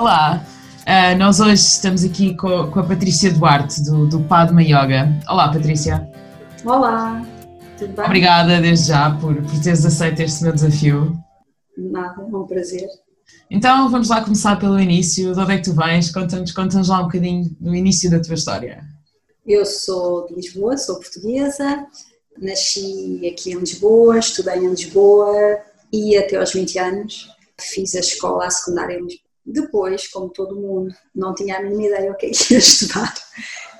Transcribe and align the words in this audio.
Olá, 0.00 0.42
uh, 0.78 1.18
nós 1.18 1.40
hoje 1.40 1.56
estamos 1.56 2.02
aqui 2.02 2.34
com, 2.34 2.70
com 2.70 2.80
a 2.80 2.82
Patrícia 2.82 3.30
Duarte 3.30 3.82
do, 3.82 4.08
do 4.08 4.20
Padma 4.20 4.62
Yoga. 4.62 5.12
Olá, 5.28 5.52
Patrícia. 5.52 6.10
Olá, 6.64 7.22
tudo 7.78 7.92
bem? 7.92 8.06
Obrigada 8.06 8.62
desde 8.62 8.88
já 8.88 9.10
por, 9.10 9.34
por 9.34 9.62
teres 9.62 9.84
aceito 9.84 10.20
este 10.20 10.42
meu 10.42 10.54
desafio. 10.54 11.12
Nada, 11.76 12.22
é 12.22 12.24
um 12.24 12.46
prazer. 12.46 12.88
Então 13.50 13.90
vamos 13.90 14.08
lá 14.08 14.24
começar 14.24 14.58
pelo 14.58 14.80
início. 14.80 15.34
De 15.34 15.38
onde 15.38 15.52
é 15.52 15.58
que 15.58 15.64
tu 15.64 15.74
vens? 15.74 16.10
Conta-nos 16.10 16.52
conta 16.52 16.80
lá 16.80 17.00
um 17.00 17.04
bocadinho 17.04 17.54
do 17.60 17.74
início 17.74 18.10
da 18.10 18.22
tua 18.22 18.36
história. 18.36 18.82
Eu 19.46 19.66
sou 19.66 20.26
de 20.28 20.34
Lisboa, 20.34 20.78
sou 20.78 20.98
portuguesa, 20.98 21.86
nasci 22.40 23.20
aqui 23.30 23.52
em 23.52 23.58
Lisboa, 23.58 24.18
estudei 24.18 24.60
em 24.60 24.70
Lisboa 24.70 25.58
e 25.92 26.16
até 26.16 26.36
aos 26.36 26.54
20 26.54 26.78
anos 26.78 27.28
fiz 27.60 27.94
a 27.94 28.00
escola 28.00 28.46
a 28.46 28.50
secundária 28.50 28.94
em 28.94 29.02
Lisboa. 29.02 29.29
Depois, 29.52 30.06
como 30.08 30.28
todo 30.28 30.54
mundo, 30.54 30.94
não 31.14 31.34
tinha 31.34 31.58
a 31.58 31.62
mínima 31.62 31.86
ideia 31.86 32.12
o 32.12 32.16
que 32.16 32.26
é 32.26 32.28
ia 32.28 32.58
estudar 32.58 33.12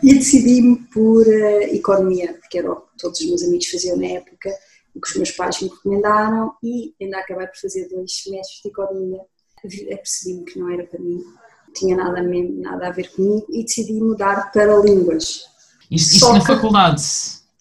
e 0.02 0.14
decidi-me 0.14 0.76
por 0.92 1.26
uh, 1.26 1.62
economia, 1.74 2.34
porque 2.34 2.58
era 2.58 2.72
o 2.72 2.76
que 2.76 2.98
todos 2.98 3.20
os 3.20 3.26
meus 3.26 3.42
amigos 3.42 3.68
faziam 3.68 3.96
na 3.96 4.06
época, 4.06 4.50
o 4.94 5.00
que 5.00 5.08
os 5.08 5.16
meus 5.16 5.30
pais 5.30 5.60
me 5.60 5.68
recomendaram 5.68 6.54
e 6.62 6.94
ainda 7.00 7.18
acabei 7.18 7.46
por 7.46 7.56
fazer 7.56 7.88
dois 7.88 8.12
semestres 8.16 8.62
de 8.62 8.68
economia. 8.68 9.20
Percebi-me 9.62 10.44
que 10.44 10.58
não 10.58 10.70
era 10.72 10.84
para 10.84 10.98
mim, 10.98 11.22
tinha 11.74 11.96
nada, 11.96 12.22
mesmo, 12.22 12.60
nada 12.60 12.88
a 12.88 12.90
ver 12.90 13.10
comigo 13.12 13.46
e 13.50 13.62
decidi 13.62 13.92
mudar 13.92 14.50
para 14.52 14.76
línguas. 14.78 15.42
Isto, 15.90 16.14
isto 16.14 16.32
na 16.32 16.40
que, 16.40 16.46
faculdade? 16.46 17.02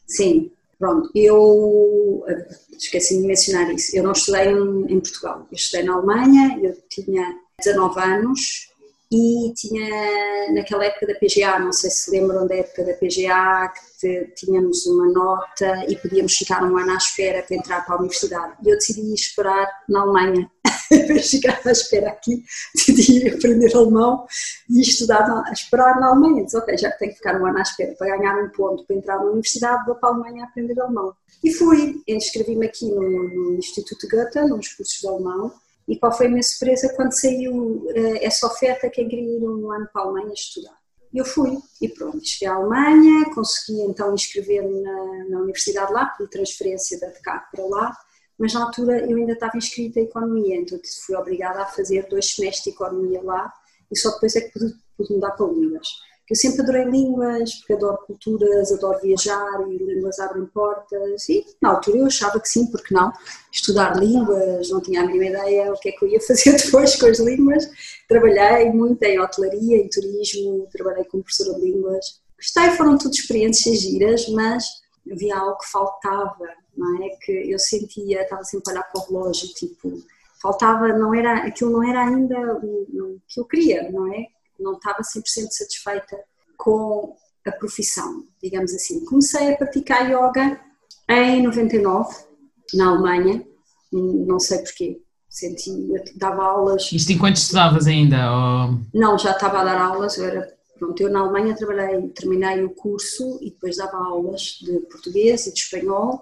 Sim, 0.08 0.52
pronto. 0.80 1.12
Eu 1.14 2.24
eh, 2.28 2.48
esqueci 2.72 3.22
de 3.22 3.28
mencionar 3.28 3.72
isso. 3.74 3.96
Eu 3.96 4.04
não 4.04 4.14
estudei 4.14 4.48
em, 4.48 4.94
em 4.94 5.00
Portugal, 5.00 5.46
eu 5.52 5.56
estudei 5.56 5.86
na 5.86 5.96
Alemanha, 5.96 6.60
eu 6.64 6.76
tinha 6.90 7.38
19 7.60 8.00
anos 8.00 8.70
e 9.12 9.52
tinha 9.56 10.52
naquela 10.54 10.86
época 10.86 11.08
da 11.08 11.16
PGA, 11.16 11.58
não 11.58 11.74
sei 11.74 11.90
se 11.90 12.12
lembram 12.12 12.46
da 12.46 12.56
época 12.56 12.86
da 12.86 12.94
PGA, 12.94 13.72
que 14.00 14.32
tínhamos 14.36 14.86
uma 14.86 15.12
nota 15.12 15.84
e 15.88 15.96
podíamos 15.96 16.36
ficar 16.36 16.64
um 16.64 16.78
ano 16.78 16.92
à 16.92 16.96
espera 16.96 17.42
para 17.42 17.56
entrar 17.56 17.86
para 17.86 17.96
a 17.96 17.98
universidade. 17.98 18.54
E 18.64 18.70
eu 18.70 18.76
decidi 18.76 19.12
esperar 19.14 19.68
na 19.90 20.02
Alemanha, 20.02 20.50
para 21.08 21.20
chegar 21.20 21.60
à 21.66 21.72
espera 21.72 22.10
aqui, 22.10 22.44
decidi 22.76 23.28
aprender 23.30 23.76
alemão 23.76 24.28
e 24.70 24.80
estudar, 24.80 25.28
na, 25.28 25.52
esperar 25.54 26.00
na 26.00 26.10
Alemanha. 26.10 26.46
Disse, 26.46 26.58
ok, 26.58 26.78
já 26.78 26.92
que 26.92 27.00
tenho 27.00 27.12
que 27.12 27.18
ficar 27.18 27.42
um 27.42 27.48
ano 27.48 27.58
à 27.58 27.62
espera 27.64 27.96
para 27.98 28.16
ganhar 28.16 28.44
um 28.44 28.50
ponto 28.50 28.86
para 28.86 28.96
entrar 28.96 29.18
na 29.18 29.26
universidade, 29.26 29.88
vou 29.88 29.96
para 29.96 30.10
a 30.10 30.14
Alemanha 30.14 30.44
aprender 30.44 30.80
alemão. 30.80 31.16
E 31.44 31.52
fui, 31.52 32.00
inscrevi-me 32.08 32.68
aqui 32.68 32.86
no, 32.92 33.02
no 33.02 33.58
Instituto 33.58 34.08
Goethe, 34.08 34.40
nos 34.42 34.68
cursos 34.68 35.00
de 35.00 35.08
alemão, 35.08 35.52
e 35.90 35.98
qual 35.98 36.16
foi 36.16 36.28
a 36.28 36.30
minha 36.30 36.44
surpresa 36.44 36.94
quando 36.96 37.12
saiu 37.14 37.84
uh, 37.84 38.18
essa 38.22 38.46
oferta 38.46 38.88
que 38.92 39.04
queria 39.04 39.38
ir 39.38 39.44
um 39.44 39.72
ano 39.72 39.90
para 39.92 40.04
a 40.04 40.06
Alemanha 40.06 40.34
estudar. 40.34 40.78
Eu 41.12 41.26
fui 41.26 41.58
e 41.82 41.90
pronto, 41.90 42.24
cheguei 42.24 42.48
à 42.48 42.54
Alemanha, 42.54 43.34
consegui 43.34 43.82
então 43.82 44.14
inscrever-me 44.14 44.82
na, 44.82 45.30
na, 45.30 45.40
universidade 45.40 45.92
lá, 45.92 46.06
pedi 46.06 46.30
transferência 46.30 47.00
da 47.00 47.08
DECAP 47.08 47.52
para 47.52 47.66
lá, 47.66 47.98
mas 48.38 48.54
na 48.54 48.64
altura 48.66 49.00
eu 49.10 49.18
ainda 49.18 49.34
estava 49.34 49.58
inscrita 49.58 50.00
em 50.00 50.04
Economia, 50.04 50.58
então 50.58 50.80
fui 51.04 51.16
obrigada 51.16 51.64
a 51.64 51.66
fazer 51.66 52.08
dois 52.08 52.36
semestres 52.36 52.66
de 52.66 52.70
Economia 52.70 53.24
lá 53.24 53.52
e 53.92 53.98
só 53.98 54.12
depois 54.12 54.36
é 54.36 54.42
que 54.42 54.52
pude, 54.52 54.76
pude 54.96 55.14
mudar 55.14 55.32
para 55.32 55.48
Línguas. 55.48 55.88
Eu 56.30 56.36
sempre 56.36 56.62
adorei 56.62 56.86
línguas, 56.86 57.56
porque 57.56 57.74
adoro 57.74 57.98
culturas, 58.06 58.72
adoro 58.72 59.00
viajar 59.02 59.68
e 59.68 59.78
línguas 59.78 60.20
abrem 60.20 60.46
portas. 60.46 61.28
E 61.28 61.44
na 61.60 61.70
altura 61.70 61.98
eu 61.98 62.06
achava 62.06 62.40
que 62.40 62.48
sim, 62.48 62.68
porque 62.68 62.94
não? 62.94 63.12
Estudar 63.52 63.98
línguas, 63.98 64.70
não 64.70 64.80
tinha 64.80 65.02
a 65.02 65.08
mínima 65.08 65.26
ideia 65.26 65.74
o 65.74 65.80
que 65.80 65.90
é 65.90 65.92
que 65.92 66.06
eu 66.06 66.10
ia 66.10 66.22
fazer 66.26 66.56
depois 66.56 66.96
com 66.96 67.08
as 67.08 67.20
línguas. 67.20 67.68
Trabalhei 68.08 68.72
muito 68.72 69.02
em 69.04 69.20
hotelaria, 69.20 69.78
em 69.78 69.90
turismo, 69.90 70.68
trabalhei 70.72 71.04
como 71.06 71.24
professora 71.24 71.58
de 71.60 71.66
línguas. 71.66 72.22
Gostei, 72.38 72.72
foram 72.72 72.98
tudo 72.98 73.14
experiências 73.14 73.80
giras, 73.80 74.28
mas 74.30 74.66
havia 75.12 75.36
algo 75.36 75.58
que 75.58 75.70
faltava, 75.70 76.48
não 76.78 77.04
é? 77.04 77.10
Que 77.22 77.52
eu 77.52 77.58
sentia, 77.58 78.22
estava 78.22 78.44
sempre 78.44 78.72
a 78.72 78.74
olhar 78.74 78.84
para 78.84 79.02
o 79.02 79.06
relógio, 79.06 79.50
tipo, 79.50 80.04
faltava, 80.42 80.88
não 80.90 81.14
era, 81.14 81.40
aquilo 81.40 81.72
não 81.72 81.84
era 81.84 82.06
ainda 82.06 82.38
o, 82.64 83.16
o 83.16 83.22
que 83.28 83.40
eu 83.40 83.46
queria, 83.46 83.92
não 83.92 84.14
é? 84.14 84.28
Não 84.60 84.74
estava 84.74 85.00
100% 85.00 85.24
satisfeita 85.50 86.18
com 86.58 87.16
a 87.46 87.52
profissão, 87.52 88.26
digamos 88.42 88.74
assim. 88.74 89.04
Comecei 89.06 89.54
a 89.54 89.58
praticar 89.58 90.10
yoga 90.10 90.60
em 91.10 91.42
99, 91.44 92.16
na 92.74 92.90
Alemanha, 92.90 93.44
não 93.92 94.40
sei 94.40 94.60
porquê, 94.60 95.02
senti, 95.28 95.70
eu 95.70 96.04
dava 96.16 96.44
aulas... 96.44 96.92
Isto 96.92 97.14
enquanto 97.14 97.38
estudavas 97.38 97.88
ainda? 97.88 98.18
Ou... 98.32 98.80
Não, 98.94 99.18
já 99.18 99.32
estava 99.32 99.60
a 99.60 99.64
dar 99.64 99.82
aulas, 99.82 100.18
eu 100.18 100.26
era, 100.26 100.54
pronto, 100.78 101.02
eu 101.02 101.10
na 101.10 101.22
Alemanha 101.22 101.56
trabalhei, 101.56 102.08
terminei 102.10 102.64
o 102.64 102.70
curso 102.70 103.40
e 103.42 103.50
depois 103.50 103.78
dava 103.78 103.98
aulas 103.98 104.60
de 104.62 104.80
português 104.82 105.48
e 105.48 105.54
de 105.54 105.60
espanhol. 105.60 106.22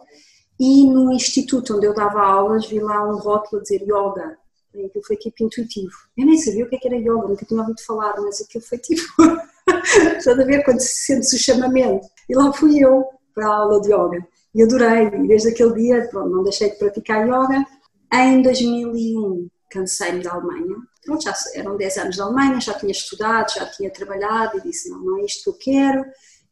E 0.59 0.89
no 0.89 1.11
instituto 1.11 1.75
onde 1.75 1.85
eu 1.85 1.93
dava 1.93 2.21
aulas 2.21 2.65
vi 2.67 2.79
lá 2.79 3.07
um 3.07 3.17
rótulo 3.17 3.59
a 3.59 3.63
dizer 3.63 3.81
yoga 3.83 4.37
aquilo 4.85 5.03
foi 5.05 5.17
tipo 5.17 5.43
intuitivo. 5.43 5.91
Eu 6.17 6.25
nem 6.25 6.37
sabia 6.37 6.65
o 6.65 6.69
que, 6.69 6.75
é 6.75 6.79
que 6.79 6.87
era 6.87 6.97
yoga, 6.97 7.27
nunca 7.27 7.45
tinha 7.45 7.59
ouvido 7.59 7.81
falar, 7.85 8.15
mas 8.21 8.41
aquilo 8.41 8.63
foi 8.63 8.77
tipo. 8.77 9.03
Estás 10.17 10.39
a 10.39 10.43
ver 10.43 10.63
quando 10.63 10.79
se 10.79 11.05
sente 11.05 11.35
o 11.35 11.39
chamamento? 11.39 12.07
E 12.29 12.35
lá 12.35 12.51
fui 12.53 12.79
eu 12.83 13.05
para 13.33 13.47
a 13.47 13.55
aula 13.55 13.81
de 13.81 13.93
yoga 13.93 14.25
e 14.55 14.63
adorei. 14.63 15.07
E 15.07 15.27
desde 15.27 15.49
aquele 15.49 15.73
dia, 15.73 16.07
pronto, 16.09 16.29
não 16.29 16.43
deixei 16.43 16.71
de 16.71 16.77
praticar 16.77 17.27
yoga. 17.27 17.65
Em 18.13 18.41
2001 18.41 19.49
cansei-me 19.69 20.23
da 20.23 20.33
Alemanha. 20.33 20.77
Pronto, 21.05 21.23
já 21.23 21.33
eram 21.55 21.77
10 21.77 21.97
anos 21.97 22.17
da 22.17 22.23
Alemanha, 22.23 22.59
já 22.59 22.73
tinha 22.73 22.91
estudado, 22.91 23.53
já 23.53 23.65
tinha 23.65 23.91
trabalhado 23.91 24.57
e 24.57 24.61
disse: 24.61 24.89
não, 24.89 24.99
não 24.99 25.19
é 25.19 25.25
isto 25.25 25.43
que 25.43 25.49
eu 25.49 25.73
quero. 25.73 26.05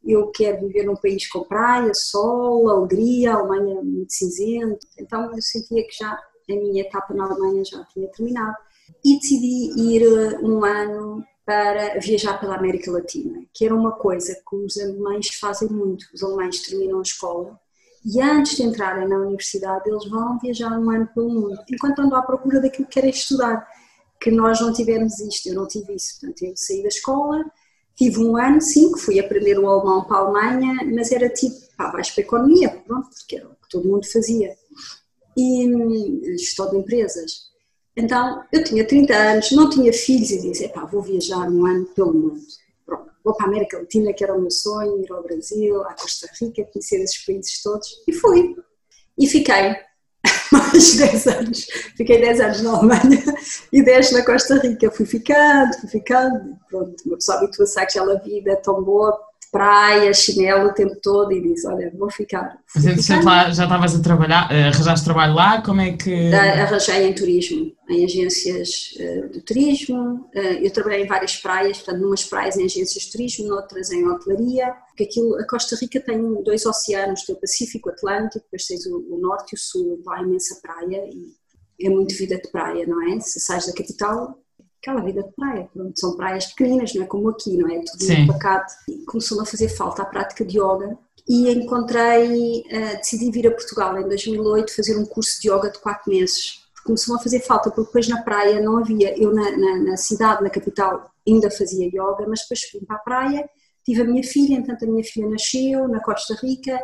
Eu 0.03 0.29
quero 0.29 0.67
viver 0.67 0.85
num 0.85 0.95
país 0.95 1.27
com 1.27 1.43
praia, 1.43 1.91
sol, 1.95 2.69
alegria, 2.69 3.33
a 3.33 3.39
Alemanha 3.39 3.81
muito 3.81 4.13
cinzento. 4.13 4.85
Então 4.99 5.31
eu 5.33 5.41
sentia 5.41 5.83
que 5.83 5.97
já 5.97 6.17
a 6.53 6.55
minha 6.55 6.81
etapa 6.81 7.13
na 7.13 7.25
Alemanha 7.25 7.63
já 7.65 7.83
tinha 7.85 8.07
terminado 8.07 8.55
e 9.03 9.19
decidi 9.19 9.95
ir 9.95 10.03
eh, 10.03 10.39
um 10.41 10.63
ano 10.63 11.25
para 11.45 11.99
viajar 11.99 12.39
pela 12.39 12.55
América 12.55 12.91
Latina, 12.91 13.43
que 13.53 13.65
era 13.65 13.75
uma 13.75 13.91
coisa 13.91 14.35
que 14.47 14.55
os 14.55 14.77
alemães 14.77 15.27
fazem 15.39 15.69
muito. 15.69 16.07
Os 16.13 16.23
alemães 16.23 16.61
terminam 16.61 16.99
a 16.99 17.03
escola 17.03 17.59
e 18.03 18.21
antes 18.21 18.55
de 18.55 18.63
entrarem 18.63 19.07
na 19.07 19.17
universidade 19.17 19.89
eles 19.89 20.07
vão 20.09 20.39
viajar 20.39 20.77
um 20.77 20.89
ano 20.89 21.07
pelo 21.13 21.29
mundo, 21.29 21.59
enquanto 21.71 21.99
andam 21.99 22.17
à 22.17 22.21
procura 22.21 22.59
daquilo 22.59 22.87
que 22.87 22.93
querem 22.93 23.09
estudar. 23.09 23.67
Que 24.19 24.31
nós 24.31 24.59
não 24.61 24.71
tivemos 24.73 25.19
isto, 25.19 25.49
eu 25.49 25.55
não 25.55 25.67
tive 25.67 25.93
isso. 25.93 26.19
Portanto, 26.19 26.43
eu 26.43 26.53
saí 26.55 26.81
da 26.81 26.87
escola, 26.87 27.43
tive 27.95 28.19
um 28.19 28.37
ano, 28.37 28.61
sim, 28.61 28.91
que 28.91 28.99
fui 28.99 29.19
aprender 29.19 29.59
o 29.59 29.67
alemão 29.67 30.03
para 30.05 30.17
a 30.17 30.19
Alemanha, 30.21 30.89
mas 30.93 31.11
era 31.11 31.29
tipo, 31.29 31.55
pá, 31.77 31.91
vais 31.91 32.09
para 32.11 32.23
a 32.23 32.25
economia, 32.25 32.69
pronto, 32.87 33.09
porque 33.09 33.35
era 33.35 33.47
o 33.47 33.55
que 33.55 33.69
todo 33.69 33.87
mundo 33.87 34.05
fazia 34.11 34.55
e 35.35 36.37
gestão 36.37 36.69
de 36.69 36.77
empresas. 36.77 37.45
Então, 37.97 38.43
eu 38.51 38.63
tinha 38.63 38.85
30 38.85 39.15
anos, 39.15 39.51
não 39.51 39.69
tinha 39.69 39.91
filhos 39.93 40.29
e 40.29 40.41
disse, 40.41 40.71
vou 40.91 41.01
viajar 41.01 41.49
um 41.49 41.65
ano 41.65 41.85
pelo 41.87 42.13
mundo. 42.13 42.41
Pronto, 42.85 43.09
vou 43.23 43.33
para 43.35 43.45
a 43.45 43.49
América 43.49 43.79
Latina, 43.79 44.13
que 44.13 44.23
era 44.23 44.35
o 44.35 44.41
meu 44.41 44.51
sonho, 44.51 45.01
ir 45.01 45.11
ao 45.11 45.23
Brasil, 45.23 45.81
à 45.83 45.93
Costa 45.93 46.29
Rica, 46.39 46.65
conhecer 46.65 47.01
esses 47.01 47.25
países 47.25 47.61
todos. 47.61 47.87
E 48.05 48.13
fui. 48.13 48.55
E 49.17 49.27
fiquei 49.27 49.77
mais 50.51 50.95
10 50.95 51.27
anos. 51.27 51.67
Fiquei 51.95 52.19
10 52.19 52.41
anos 52.41 52.61
na 52.61 52.77
Alemanha 52.77 53.23
e 53.71 53.81
10 53.81 54.11
na 54.11 54.25
Costa 54.25 54.55
Rica. 54.55 54.91
Fui 54.91 55.05
ficando, 55.05 55.73
fui 55.79 55.89
ficando. 55.89 56.57
Pronto, 56.69 56.95
uma 57.05 57.15
pessoa 57.15 57.37
habitua-se 57.37 57.79
àquela 57.79 58.15
vida 58.19 58.57
tão 58.57 58.83
boa 58.83 59.17
praia, 59.55 60.13
chinelo 60.13 60.67
o 60.67 60.73
tempo 60.73 60.97
todo 61.01 61.31
e 61.31 61.41
disse, 61.41 61.65
olha, 61.65 61.89
vou 61.97 62.11
ficar. 62.11 62.59
Mas 62.75 63.07
lá 63.23 63.49
já 63.51 63.63
estavas 63.63 63.95
a 63.95 64.03
trabalhar, 64.03 64.51
eh, 64.51 64.67
arranjaste 64.67 65.05
trabalho 65.05 65.33
lá, 65.33 65.61
como 65.61 65.79
é 65.79 65.95
que... 65.95 66.33
Arranjei 66.33 67.07
em 67.07 67.13
turismo, 67.13 67.71
em 67.89 68.03
agências 68.03 68.93
eh, 68.99 69.29
de 69.31 69.39
turismo, 69.39 70.29
eh, 70.35 70.59
eu 70.61 70.69
trabalhei 70.73 71.05
em 71.05 71.07
várias 71.07 71.37
praias, 71.37 71.77
portanto, 71.77 72.01
numas 72.01 72.25
praias 72.25 72.57
em 72.57 72.65
agências 72.65 73.05
de 73.05 73.11
turismo, 73.13 73.47
noutras 73.47 73.91
em 73.91 74.05
hotelaria, 74.05 74.73
porque 74.89 75.05
aquilo, 75.05 75.37
a 75.37 75.47
Costa 75.47 75.77
Rica 75.79 76.01
tem 76.01 76.43
dois 76.43 76.65
oceanos, 76.65 77.23
tem 77.23 77.33
o 77.33 77.39
Pacífico, 77.39 77.87
o 77.87 77.93
Atlântico, 77.93 78.43
depois 78.43 78.67
tens 78.67 78.85
o, 78.85 78.97
o 79.09 79.17
Norte 79.21 79.53
e 79.53 79.55
o 79.55 79.57
Sul, 79.57 80.01
lá 80.05 80.21
imensa 80.21 80.59
praia 80.61 81.01
e 81.09 81.33
é 81.79 81.89
muito 81.89 82.13
vida 82.13 82.35
de 82.35 82.51
praia, 82.51 82.85
não 82.85 83.01
é? 83.07 83.21
Se 83.21 83.39
sais 83.39 83.67
da 83.67 83.73
capital, 83.73 84.37
aquela 84.85 85.01
vida 85.01 85.23
de 85.23 85.31
praia. 85.33 85.67
Pronto, 85.73 85.99
são 85.99 86.15
praias 86.15 86.45
pequeninas, 86.45 86.93
não 86.93 87.03
é 87.03 87.07
como 87.07 87.29
aqui, 87.29 87.57
não 87.57 87.67
é? 87.69 87.79
Tudo 87.79 88.03
Sim. 88.03 88.17
muito 88.17 88.33
pacato. 88.33 88.73
Começou-me 89.07 89.43
a 89.43 89.45
fazer 89.45 89.69
falta 89.69 90.03
a 90.03 90.05
prática 90.05 90.45
de 90.45 90.59
yoga 90.59 90.95
e 91.27 91.49
encontrei, 91.51 92.61
uh, 92.61 92.97
decidi 92.97 93.31
vir 93.31 93.47
a 93.47 93.51
Portugal 93.51 93.99
em 93.99 94.07
2008 94.07 94.75
fazer 94.75 94.97
um 94.97 95.05
curso 95.05 95.41
de 95.41 95.49
yoga 95.49 95.71
de 95.71 95.79
4 95.79 96.11
meses. 96.11 96.63
Começou-me 96.85 97.19
a 97.19 97.23
fazer 97.23 97.39
falta, 97.39 97.71
porque 97.71 97.87
depois 97.87 98.07
na 98.07 98.21
praia 98.21 98.61
não 98.61 98.77
havia. 98.77 99.19
Eu 99.19 99.33
na, 99.33 99.57
na, 99.57 99.77
na 99.79 99.97
cidade, 99.97 100.43
na 100.43 100.51
capital, 100.51 101.09
ainda 101.27 101.49
fazia 101.49 101.87
yoga, 101.87 102.27
mas 102.27 102.41
depois 102.41 102.61
fui 102.69 102.81
para 102.81 102.97
a 102.97 102.99
praia, 102.99 103.49
tive 103.83 104.03
a 104.03 104.05
minha 104.05 104.23
filha, 104.23 104.55
entanto 104.55 104.85
a 104.85 104.87
minha 104.87 105.03
filha 105.03 105.27
nasceu 105.27 105.87
na 105.87 105.99
Costa 105.99 106.35
Rica 106.35 106.79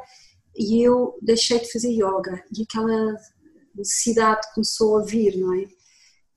e 0.55 0.81
eu 0.81 1.15
deixei 1.21 1.59
de 1.59 1.71
fazer 1.71 1.89
yoga 1.89 2.43
e 2.51 2.63
aquela 2.63 3.15
necessidade 3.75 4.41
começou 4.55 4.97
a 4.97 5.03
vir, 5.03 5.37
não 5.37 5.53
é? 5.53 5.67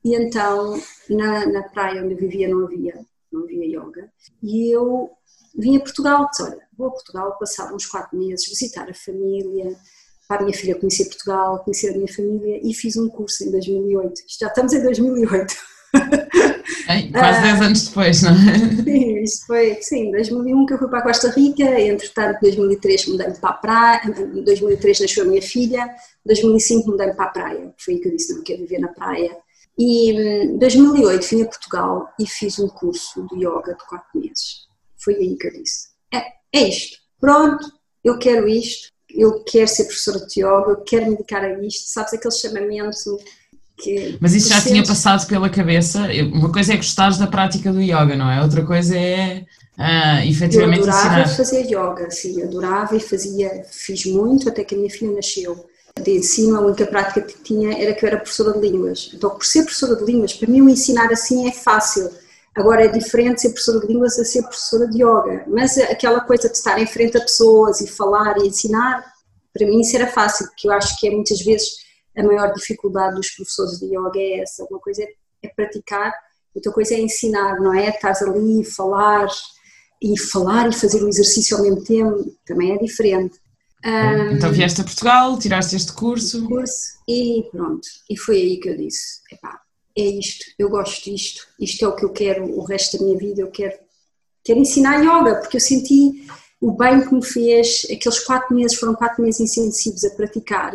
E 0.04 0.14
então, 0.14 0.80
na, 1.08 1.46
na 1.46 1.62
praia 1.62 2.02
onde 2.02 2.14
eu 2.14 2.18
vivia 2.18 2.48
não 2.48 2.64
havia, 2.64 2.94
não 3.32 3.44
havia 3.44 3.64
yoga. 3.64 4.10
E 4.42 4.70
eu 4.70 5.10
vim 5.56 5.76
a 5.76 5.80
Portugal, 5.80 6.28
disse, 6.28 6.42
olha, 6.42 6.58
vou 6.76 6.88
a 6.88 6.90
Portugal 6.90 7.38
passar 7.38 7.72
uns 7.72 7.86
quatro 7.86 8.18
meses, 8.18 8.46
visitar 8.46 8.88
a 8.88 8.94
família, 8.94 9.74
para 10.28 10.42
a 10.42 10.44
minha 10.44 10.56
filha 10.56 10.74
conhecer 10.74 11.06
Portugal, 11.06 11.58
conhecer 11.60 11.90
a 11.90 11.96
minha 11.96 12.12
família 12.12 12.60
e 12.62 12.74
fiz 12.74 12.96
um 12.96 13.08
curso 13.08 13.44
em 13.44 13.50
2008. 13.50 14.14
Já 14.38 14.48
estamos 14.48 14.72
em 14.72 14.82
2008. 14.82 15.54
Ei, 16.88 17.10
quase 17.10 17.40
10 17.42 17.60
uh, 17.60 17.62
anos 17.62 17.88
depois, 17.88 18.22
não 18.22 18.32
é? 18.32 18.58
Sim, 18.84 19.18
isto 19.22 19.46
foi, 19.46 19.78
sim, 19.80 20.10
2001 20.10 20.66
que 20.66 20.74
eu 20.74 20.78
fui 20.78 20.88
para 20.88 20.98
a 20.98 21.02
Costa 21.02 21.30
Rica, 21.30 21.80
entretanto, 21.80 22.36
em 22.38 22.40
2003 22.40 23.06
mudei-me 23.06 23.38
para 23.38 23.50
a 23.50 23.54
praia, 23.54 24.00
em 24.06 24.44
2003 24.44 25.00
nasceu 25.00 25.24
a 25.24 25.26
minha 25.28 25.42
filha, 25.42 25.82
em 25.82 26.26
2005 26.26 26.90
mudei-me 26.90 27.14
para 27.14 27.24
a 27.24 27.28
praia, 27.28 27.74
foi 27.78 27.94
aí 27.94 28.00
que 28.00 28.08
eu 28.08 28.16
disse, 28.16 28.34
não 28.34 28.42
quero 28.42 28.60
viver 28.60 28.80
na 28.80 28.88
praia. 28.88 29.30
E 29.78 30.12
em 30.12 30.58
2008 30.58 31.26
vim 31.28 31.42
a 31.42 31.46
Portugal 31.46 32.08
e 32.18 32.26
fiz 32.26 32.58
um 32.58 32.68
curso 32.68 33.26
de 33.28 33.44
yoga 33.44 33.74
de 33.74 33.86
4 33.88 34.06
meses. 34.14 34.66
Foi 34.96 35.14
aí 35.14 35.36
que 35.36 35.48
eu 35.48 35.52
disse, 35.52 35.88
é, 36.12 36.22
é 36.52 36.68
isto, 36.68 36.96
pronto, 37.20 37.64
eu 38.02 38.18
quero 38.18 38.48
isto, 38.48 38.88
eu 39.10 39.42
quero 39.44 39.68
ser 39.68 39.84
professora 39.84 40.24
de 40.26 40.40
yoga, 40.40 40.70
eu 40.70 40.84
quero 40.84 41.06
me 41.06 41.16
dedicar 41.16 41.44
a 41.44 41.60
isto, 41.64 41.90
sabes, 41.90 42.14
aquele 42.14 42.34
chamamento 42.34 43.18
que, 43.76 44.16
Mas 44.20 44.34
isso 44.34 44.48
já 44.48 44.56
sentes... 44.56 44.70
tinha 44.70 44.84
passado 44.84 45.26
pela 45.26 45.50
cabeça. 45.50 46.06
Uma 46.32 46.52
coisa 46.52 46.74
é 46.74 46.76
gostares 46.76 47.18
da 47.18 47.26
prática 47.26 47.72
do 47.72 47.80
yoga, 47.80 48.16
não 48.16 48.30
é? 48.30 48.40
Outra 48.40 48.64
coisa 48.64 48.96
é 48.96 49.44
uh, 49.78 50.28
efetivamente 50.28 50.86
eu 50.86 50.88
adorava 50.88 51.20
ensinar. 51.22 51.36
fazer 51.36 51.66
yoga, 51.66 52.10
sim, 52.10 52.42
adorava 52.42 52.96
e 52.96 53.00
fazia, 53.00 53.64
fiz 53.70 54.06
muito 54.06 54.48
até 54.48 54.62
que 54.62 54.74
a 54.74 54.78
minha 54.78 54.90
filha 54.90 55.12
nasceu. 55.12 55.68
De 56.02 56.10
ensino, 56.10 56.56
a 56.56 56.60
única 56.60 56.86
prática 56.86 57.22
que 57.22 57.38
tinha 57.40 57.80
era 57.80 57.94
que 57.94 58.04
eu 58.04 58.08
era 58.08 58.16
professora 58.16 58.58
de 58.58 58.68
línguas. 58.68 59.10
Então, 59.14 59.30
por 59.30 59.44
ser 59.44 59.62
professora 59.62 59.96
de 59.96 60.04
línguas, 60.04 60.34
para 60.34 60.50
mim 60.50 60.60
o 60.60 60.68
ensinar 60.68 61.12
assim 61.12 61.48
é 61.48 61.52
fácil. 61.52 62.10
Agora 62.54 62.84
é 62.84 62.88
diferente 62.88 63.40
ser 63.40 63.50
professora 63.50 63.80
de 63.80 63.86
línguas 63.86 64.18
a 64.18 64.24
ser 64.24 64.42
professora 64.42 64.88
de 64.88 64.98
yoga. 64.98 65.44
Mas 65.46 65.78
aquela 65.78 66.20
coisa 66.20 66.48
de 66.48 66.56
estar 66.56 66.78
em 66.80 66.86
frente 66.86 67.16
a 67.16 67.20
pessoas 67.20 67.80
e 67.80 67.86
falar 67.86 68.38
e 68.38 68.48
ensinar, 68.48 69.04
para 69.52 69.66
mim 69.66 69.80
isso 69.80 69.96
era 69.96 70.08
fácil, 70.08 70.46
porque 70.46 70.68
eu 70.68 70.72
acho 70.72 70.98
que 70.98 71.06
é 71.06 71.10
muitas 71.12 71.40
vezes 71.40 71.84
a 72.16 72.22
maior 72.22 72.52
dificuldade 72.52 73.14
dos 73.14 73.30
professores 73.30 73.78
de 73.78 73.86
yoga 73.86 74.18
é 74.18 74.40
essa. 74.40 74.64
Uma 74.68 74.80
coisa 74.80 75.02
é, 75.02 75.08
é 75.42 75.48
praticar, 75.48 76.12
outra 76.54 76.72
coisa 76.72 76.94
é 76.94 77.00
ensinar, 77.00 77.60
não 77.60 77.72
é? 77.72 77.88
Estás 77.88 78.20
ali, 78.20 78.64
falar 78.64 79.28
e 80.02 80.18
falar 80.18 80.68
e 80.68 80.72
fazer 80.72 81.02
o 81.02 81.08
exercício 81.08 81.56
ao 81.56 81.62
mesmo 81.62 81.82
tempo 81.84 82.36
também 82.44 82.74
é 82.74 82.78
diferente. 82.78 83.38
Então 84.32 84.50
vieste 84.50 84.80
a 84.80 84.84
Portugal, 84.84 85.38
tiraste 85.38 85.76
este 85.76 85.92
curso. 85.92 86.46
curso 86.46 86.98
e 87.06 87.44
pronto. 87.50 87.86
E 88.08 88.18
foi 88.18 88.36
aí 88.36 88.56
que 88.58 88.70
eu 88.70 88.76
disse: 88.76 89.20
epá, 89.30 89.60
é 89.96 90.02
isto, 90.02 90.46
eu 90.58 90.68
gosto 90.68 91.10
disto, 91.10 91.46
isto 91.60 91.84
é 91.84 91.88
o 91.88 91.94
que 91.94 92.04
eu 92.04 92.10
quero 92.10 92.44
o 92.44 92.64
resto 92.64 92.98
da 92.98 93.04
minha 93.04 93.18
vida, 93.18 93.42
eu 93.42 93.50
quero, 93.50 93.74
quero 94.42 94.58
ensinar 94.58 95.00
yoga, 95.00 95.36
porque 95.36 95.56
eu 95.56 95.60
senti 95.60 96.26
o 96.60 96.72
bem 96.72 97.06
que 97.06 97.14
me 97.14 97.24
fez, 97.24 97.86
aqueles 97.92 98.20
quatro 98.20 98.56
meses 98.56 98.76
foram 98.78 98.94
quatro 98.94 99.22
meses 99.22 99.40
intensivos 99.40 100.02
a 100.04 100.10
praticar, 100.10 100.72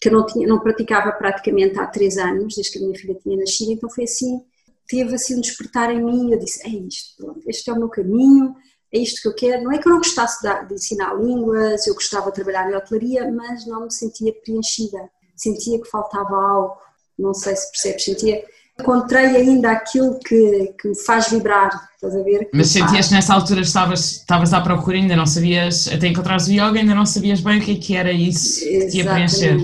que 0.00 0.08
eu 0.08 0.12
não, 0.12 0.26
tinha, 0.26 0.48
não 0.48 0.60
praticava 0.60 1.12
praticamente 1.12 1.78
há 1.78 1.86
três 1.86 2.16
anos, 2.16 2.56
desde 2.56 2.72
que 2.72 2.78
a 2.78 2.82
minha 2.82 2.98
filha 2.98 3.14
tinha 3.22 3.36
nascido, 3.36 3.72
então 3.72 3.90
foi 3.90 4.04
assim, 4.04 4.40
teve 4.88 5.14
assim 5.14 5.36
um 5.36 5.40
despertar 5.40 5.92
em 5.92 6.02
mim, 6.02 6.32
eu 6.32 6.38
disse, 6.38 6.66
é 6.66 6.70
isto, 6.70 7.16
pronto, 7.18 7.40
este 7.46 7.70
é 7.70 7.72
o 7.72 7.78
meu 7.78 7.88
caminho, 7.88 8.56
é 8.92 8.98
isto 8.98 9.22
que 9.22 9.28
eu 9.28 9.34
quero, 9.34 9.64
não 9.64 9.72
é 9.72 9.78
que 9.78 9.86
eu 9.86 9.92
não 9.92 9.98
gostasse 9.98 10.42
de, 10.42 10.74
ensinar 10.74 11.14
línguas, 11.14 11.86
eu 11.86 11.94
gostava 11.94 12.30
de 12.30 12.34
trabalhar 12.34 12.70
em 12.70 12.74
hotelaria, 12.74 13.30
mas 13.30 13.66
não 13.66 13.84
me 13.84 13.92
sentia 13.92 14.32
preenchida, 14.44 15.10
sentia 15.36 15.80
que 15.80 15.88
faltava 15.88 16.34
algo, 16.34 16.76
não 17.18 17.32
sei 17.32 17.54
se 17.54 17.70
percebes, 17.70 18.04
sentia 18.04 18.44
encontrei 18.80 19.36
ainda 19.36 19.70
aquilo 19.70 20.18
que, 20.18 20.74
que 20.80 20.88
me 20.88 20.96
faz 20.96 21.28
vibrar, 21.28 21.70
estás 21.94 22.14
a 22.16 22.22
ver? 22.22 22.48
Mas 22.52 22.68
sentias 22.68 23.08
que 23.08 23.14
nessa 23.14 23.34
altura 23.34 23.60
estavas, 23.60 24.12
estavas 24.12 24.52
à 24.52 24.60
procura, 24.60 24.96
ainda 24.96 25.14
não 25.14 25.26
sabias, 25.26 25.88
até 25.88 26.08
encontrares 26.08 26.48
o 26.48 26.52
yoga, 26.52 26.78
ainda 26.78 26.94
não 26.94 27.06
sabias 27.06 27.40
bem 27.40 27.60
o 27.60 27.64
que, 27.64 27.72
é 27.72 27.76
que 27.76 27.94
era 27.94 28.12
isso 28.12 28.60
que 28.60 28.86
te 28.88 28.96
ia 28.98 29.04
preencher. 29.04 29.56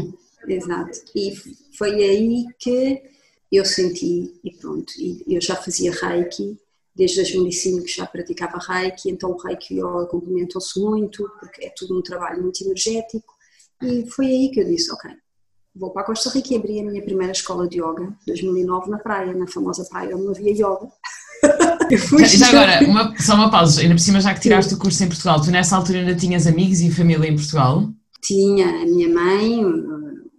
Exato. 0.47 1.01
E 1.15 1.35
foi 1.77 1.95
aí 1.95 2.47
que 2.59 3.03
eu 3.51 3.65
senti, 3.65 4.35
e 4.45 4.51
pronto, 4.53 4.93
e 4.99 5.25
eu 5.29 5.41
já 5.41 5.57
fazia 5.57 5.93
Reiki, 5.93 6.59
desde 6.97 7.17
2005 7.17 7.85
que 7.85 7.97
já 7.97 8.07
praticava 8.07 8.59
Reiki, 8.59 9.11
então 9.11 9.31
o 9.31 9.37
Reiki 9.37 9.75
e 9.75 9.83
o 9.83 9.89
Yoga 9.89 10.07
complementam-se 10.07 10.81
muito, 10.81 11.31
porque 11.39 11.67
é 11.67 11.73
tudo 11.77 11.99
um 11.99 12.03
trabalho 12.03 12.43
muito 12.43 12.65
energético, 12.65 13.35
e 13.83 14.11
foi 14.11 14.27
aí 14.27 14.51
que 14.51 14.61
eu 14.61 14.65
disse, 14.65 14.91
ok, 14.91 15.11
vou 15.75 15.91
para 15.91 16.03
a 16.03 16.07
Costa 16.07 16.31
Rica 16.31 16.55
e 16.55 16.57
abri 16.57 16.81
a 16.81 16.85
minha 16.85 17.03
primeira 17.03 17.33
escola 17.33 17.69
de 17.69 17.79
Yoga, 17.79 18.17
2009, 18.27 18.91
na 18.91 18.99
praia, 18.99 19.35
na 19.35 19.47
famosa 19.47 19.85
praia 19.85 20.17
onde 20.17 20.25
não 20.25 20.33
havia 20.33 20.53
Yoga. 20.53 20.89
já, 22.19 22.27
já 22.27 22.49
agora, 22.49 22.89
uma, 22.89 23.15
só 23.21 23.35
uma 23.35 23.51
pausa, 23.51 23.83
ainda 23.83 23.95
por 23.95 24.01
cima 24.01 24.21
já 24.21 24.33
que 24.33 24.41
tiraste 24.41 24.71
Sim. 24.71 24.77
o 24.77 24.79
curso 24.79 25.05
em 25.05 25.09
Portugal, 25.09 25.41
tu 25.41 25.51
nessa 25.51 25.77
altura 25.77 25.99
ainda 25.99 26.15
tinhas 26.15 26.47
amigos 26.47 26.81
e 26.81 26.91
família 26.91 27.29
em 27.29 27.37
Portugal? 27.37 27.91
Tinha 28.23 28.67
a 28.67 28.87
minha 28.87 29.09
mãe, 29.09 29.63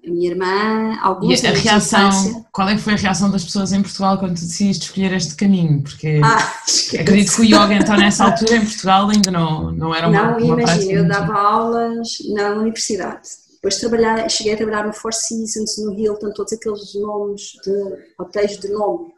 a 0.07 0.13
minha 0.13 0.31
irmã, 0.31 0.98
alguns 1.01 1.44
E 1.44 1.48
a 1.48 1.51
reação, 1.51 2.45
qual 2.51 2.69
é 2.69 2.75
que 2.75 2.81
foi 2.81 2.94
a 2.94 2.98
reação 2.98 3.30
das 3.30 3.44
pessoas 3.44 3.71
em 3.71 3.81
Portugal 3.81 4.18
quando 4.18 4.36
tu 4.36 4.42
decidiste 4.42 4.86
escolher 4.86 5.13
este 5.13 5.36
caminho? 5.36 5.81
Porque 5.81 6.21
ah, 6.24 6.38
acredito 7.00 7.36
que 7.36 7.42
o 7.42 7.45
yoga 7.45 7.74
então 7.74 7.98
nessa 7.98 8.25
altura 8.25 8.57
em 8.57 8.65
Portugal 8.65 9.09
ainda 9.09 9.31
não, 9.31 9.71
não 9.71 9.94
era 9.94 10.07
uma, 10.07 10.31
não, 10.31 10.38
uma 10.38 10.62
imagina, 10.62 10.92
eu 10.94 11.07
dava 11.07 11.33
aulas 11.33 12.18
na 12.33 12.51
universidade. 12.51 13.30
Depois 13.54 13.77
trabalhar, 13.77 14.30
cheguei 14.30 14.54
a 14.54 14.57
trabalhar 14.57 14.86
no 14.86 14.94
Four 14.94 15.13
Seasons, 15.13 15.77
no 15.77 15.94
Hilton, 15.94 16.31
todos 16.31 16.53
aqueles 16.53 16.94
nomes 16.95 17.53
de 17.63 18.13
hotéis 18.18 18.60
de 18.60 18.69
nome 18.69 19.18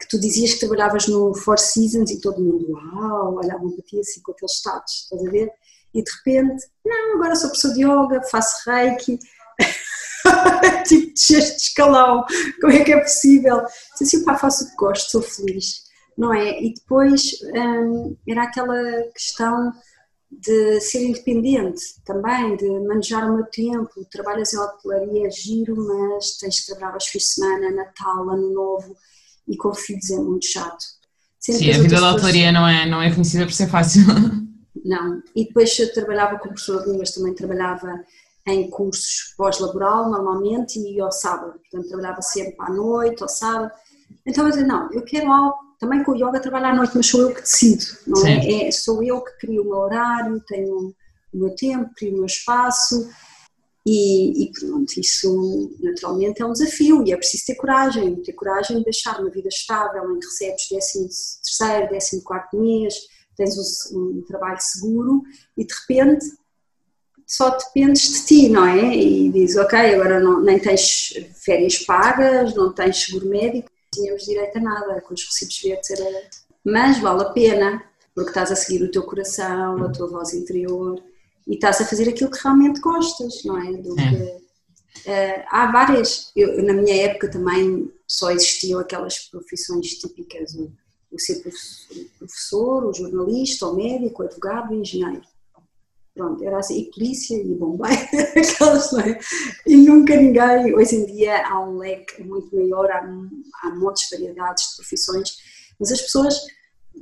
que 0.00 0.08
tu 0.08 0.20
dizias 0.20 0.54
que 0.54 0.60
trabalhavas 0.60 1.06
no 1.06 1.34
Four 1.34 1.58
Seasons 1.58 2.10
e 2.10 2.20
todo 2.20 2.42
mundo, 2.42 2.66
uau, 2.72 3.36
olhavam 3.36 3.70
para 3.70 3.84
ti 3.84 3.98
assim 3.98 4.20
com 4.22 4.32
aqueles 4.32 4.52
status, 4.52 5.04
estás 5.04 5.26
a 5.26 5.30
ver? 5.30 5.50
E 5.94 6.02
de 6.02 6.10
repente, 6.10 6.66
não, 6.84 7.14
agora 7.14 7.34
sou 7.34 7.48
professor 7.48 7.72
de 7.72 7.84
yoga, 7.84 8.22
faço 8.30 8.68
reiki, 8.68 9.18
tipo, 10.86 11.12
de 11.14 11.34
escalão, 11.38 12.24
como 12.60 12.72
é 12.72 12.84
que 12.84 12.92
é 12.92 13.00
possível? 13.00 13.62
Disse 13.92 14.16
assim, 14.16 14.24
pá, 14.24 14.36
faço 14.36 14.64
o 14.64 14.70
que 14.70 14.76
gosto, 14.76 15.10
sou 15.10 15.22
feliz, 15.22 15.82
não 16.16 16.32
é? 16.32 16.62
E 16.62 16.74
depois 16.74 17.32
hum, 17.54 18.16
era 18.28 18.44
aquela 18.44 18.76
questão 19.14 19.72
de 20.30 20.80
ser 20.80 21.04
independente 21.04 21.82
também, 22.04 22.56
de 22.56 22.68
manejar 22.80 23.30
o 23.30 23.36
meu 23.36 23.46
tempo, 23.46 24.06
trabalhas 24.10 24.52
em 24.52 24.58
hotelaria, 24.58 25.26
é 25.26 25.30
giro, 25.30 25.76
mas 25.76 26.36
tens 26.38 26.60
que 26.60 26.66
trabalhar 26.66 26.94
aos 26.94 27.06
fins 27.06 27.22
de 27.22 27.28
semana, 27.30 27.70
Natal, 27.70 28.30
Ano 28.30 28.52
Novo, 28.52 28.96
e 29.48 29.56
com 29.56 29.72
filhos 29.72 30.10
é 30.10 30.16
muito 30.16 30.46
chato. 30.46 30.84
Sempre 31.38 31.64
Sim, 31.64 31.70
a 31.70 31.82
vida 31.82 32.00
da 32.00 32.12
hotelaria 32.12 32.50
não 32.50 32.66
é, 32.66 32.86
não 32.86 33.00
é 33.00 33.10
conhecida 33.10 33.44
por 33.44 33.52
ser 33.52 33.68
fácil. 33.68 34.02
Não, 34.84 35.20
e 35.34 35.46
depois 35.46 35.76
eu 35.80 35.92
trabalhava 35.92 36.38
como 36.38 36.52
professora 36.52 36.84
de 36.84 36.90
línguas, 36.90 37.10
também 37.10 37.34
trabalhava 37.34 38.04
em 38.46 38.70
cursos 38.70 39.34
pós-laboral, 39.36 40.10
normalmente, 40.10 40.78
e 40.78 41.00
ao 41.00 41.10
sábado. 41.10 41.58
Portanto, 41.58 41.88
trabalhava 41.88 42.22
sempre 42.22 42.54
à 42.60 42.70
noite, 42.70 43.22
ao 43.22 43.28
sábado. 43.28 43.72
Então 44.24 44.44
eu 44.44 44.50
dizia, 44.50 44.66
não, 44.66 44.90
eu 44.92 45.02
quero 45.02 45.30
algo, 45.30 45.56
também 45.80 46.04
com 46.04 46.12
o 46.12 46.16
yoga 46.16 46.40
trabalho 46.40 46.66
à 46.66 46.74
noite, 46.74 46.92
mas 46.94 47.06
sou 47.06 47.22
eu 47.22 47.34
que 47.34 47.40
decido, 47.40 47.84
não 48.06 48.24
é? 48.26 48.68
é? 48.68 48.70
Sou 48.70 49.02
eu 49.02 49.20
que 49.20 49.36
crio 49.38 49.62
o 49.62 49.64
meu 49.64 49.78
horário, 49.78 50.42
tenho 50.46 50.94
o 51.34 51.38
meu 51.38 51.54
tempo, 51.54 51.90
crio 51.96 52.12
o 52.12 52.16
meu 52.18 52.26
espaço 52.26 53.08
e, 53.86 54.44
e 54.44 54.52
pronto, 54.52 54.98
isso 54.98 55.70
naturalmente 55.80 56.42
é 56.42 56.46
um 56.46 56.52
desafio 56.52 57.06
e 57.06 57.12
é 57.12 57.16
preciso 57.16 57.44
ter 57.46 57.54
coragem, 57.54 58.16
ter 58.22 58.32
coragem 58.32 58.78
de 58.78 58.84
deixar 58.84 59.20
uma 59.20 59.30
vida 59.30 59.48
estável 59.48 60.10
em 60.10 60.18
que 60.18 60.26
recebes 60.26 60.68
13 60.68 61.08
terceiro, 61.44 61.88
14 61.88 62.22
quarto 62.24 62.58
mês, 62.58 62.94
tens 63.36 63.54
um, 63.92 64.18
um 64.18 64.24
trabalho 64.26 64.58
seguro 64.60 65.22
e 65.56 65.64
de 65.64 65.72
repente 65.72 66.26
só 67.26 67.50
dependes 67.50 68.12
de 68.12 68.26
ti, 68.26 68.48
não 68.48 68.64
é? 68.64 68.94
E 68.94 69.30
dizes, 69.32 69.56
ok, 69.56 69.94
agora 69.94 70.20
não, 70.20 70.40
nem 70.40 70.60
tens 70.60 71.12
férias 71.44 71.78
pagas, 71.78 72.54
não 72.54 72.72
tens 72.72 73.04
seguro 73.04 73.28
médico, 73.28 73.68
não 73.68 74.02
tínhamos 74.02 74.24
direito 74.24 74.58
a 74.58 74.60
nada, 74.60 75.00
com 75.00 75.12
os 75.12 75.24
recibos 75.24 75.60
verdes 75.60 75.90
era... 75.90 76.28
Mas 76.64 76.98
vale 77.00 77.22
a 77.22 77.30
pena, 77.30 77.82
porque 78.14 78.30
estás 78.30 78.52
a 78.52 78.56
seguir 78.56 78.82
o 78.84 78.90
teu 78.90 79.02
coração, 79.02 79.82
a 79.82 79.88
tua 79.90 80.06
voz 80.06 80.34
interior 80.34 81.02
e 81.46 81.54
estás 81.54 81.80
a 81.80 81.84
fazer 81.84 82.08
aquilo 82.08 82.30
que 82.30 82.42
realmente 82.42 82.80
gostas, 82.80 83.42
não 83.44 83.58
é? 83.58 83.72
Que, 83.72 83.88
uh, 83.88 85.44
há 85.48 85.70
várias, 85.72 86.32
eu, 86.34 86.62
na 86.64 86.72
minha 86.72 87.06
época 87.06 87.30
também 87.30 87.92
só 88.06 88.30
existiam 88.30 88.80
aquelas 88.80 89.18
profissões 89.18 89.94
típicas, 89.98 90.54
o, 90.54 90.72
o 91.10 91.18
ser 91.20 91.42
professor, 92.18 92.86
o 92.86 92.92
jornalista, 92.92 93.66
o 93.66 93.76
médico, 93.76 94.22
o 94.22 94.26
advogado 94.26 94.72
o 94.72 94.74
engenheiro 94.74 95.22
Pronto, 96.16 96.42
era 96.42 96.58
assim, 96.58 96.80
e 96.80 96.90
polícia 96.90 97.36
e 97.36 97.54
bombeiro, 97.54 98.00
aquelas, 98.34 98.90
não 98.90 99.00
é? 99.00 99.18
E 99.66 99.76
nunca 99.76 100.16
ninguém, 100.16 100.74
hoje 100.74 100.96
em 100.96 101.04
dia 101.04 101.46
há 101.46 101.60
um 101.60 101.76
leque 101.76 102.22
muito 102.24 102.56
maior, 102.56 102.90
há, 102.90 103.06
há 103.62 103.74
montes 103.74 104.08
de 104.08 104.16
variedades 104.16 104.70
de 104.70 104.76
profissões, 104.76 105.36
mas 105.78 105.92
as 105.92 106.00
pessoas 106.00 106.34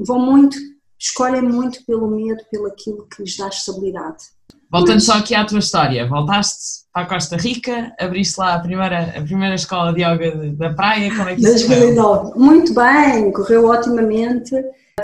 vão 0.00 0.18
muito, 0.18 0.56
escolhem 0.98 1.42
muito 1.42 1.84
pelo 1.86 2.08
medo, 2.08 2.42
pelo 2.50 2.66
aquilo 2.66 3.06
que 3.06 3.22
lhes 3.22 3.36
dá 3.36 3.46
estabilidade. 3.46 4.24
Voltando 4.68 5.00
só 5.00 5.12
aqui 5.12 5.32
à 5.32 5.44
tua 5.46 5.60
história, 5.60 6.08
voltaste 6.08 6.84
para 6.92 7.02
a 7.02 7.08
Costa 7.08 7.36
Rica, 7.36 7.94
abriste 8.00 8.36
lá 8.40 8.54
a 8.54 8.58
primeira, 8.58 9.14
a 9.16 9.22
primeira 9.22 9.54
escola 9.54 9.92
de 9.92 10.02
yoga 10.02 10.52
da 10.56 10.74
praia, 10.74 11.14
como 11.14 11.28
é 11.28 11.36
que 11.36 11.40
isso 11.40 11.68
2009. 11.68 12.36
Muito 12.36 12.74
bem, 12.74 13.30
correu 13.30 13.66
otimamente, 13.66 14.50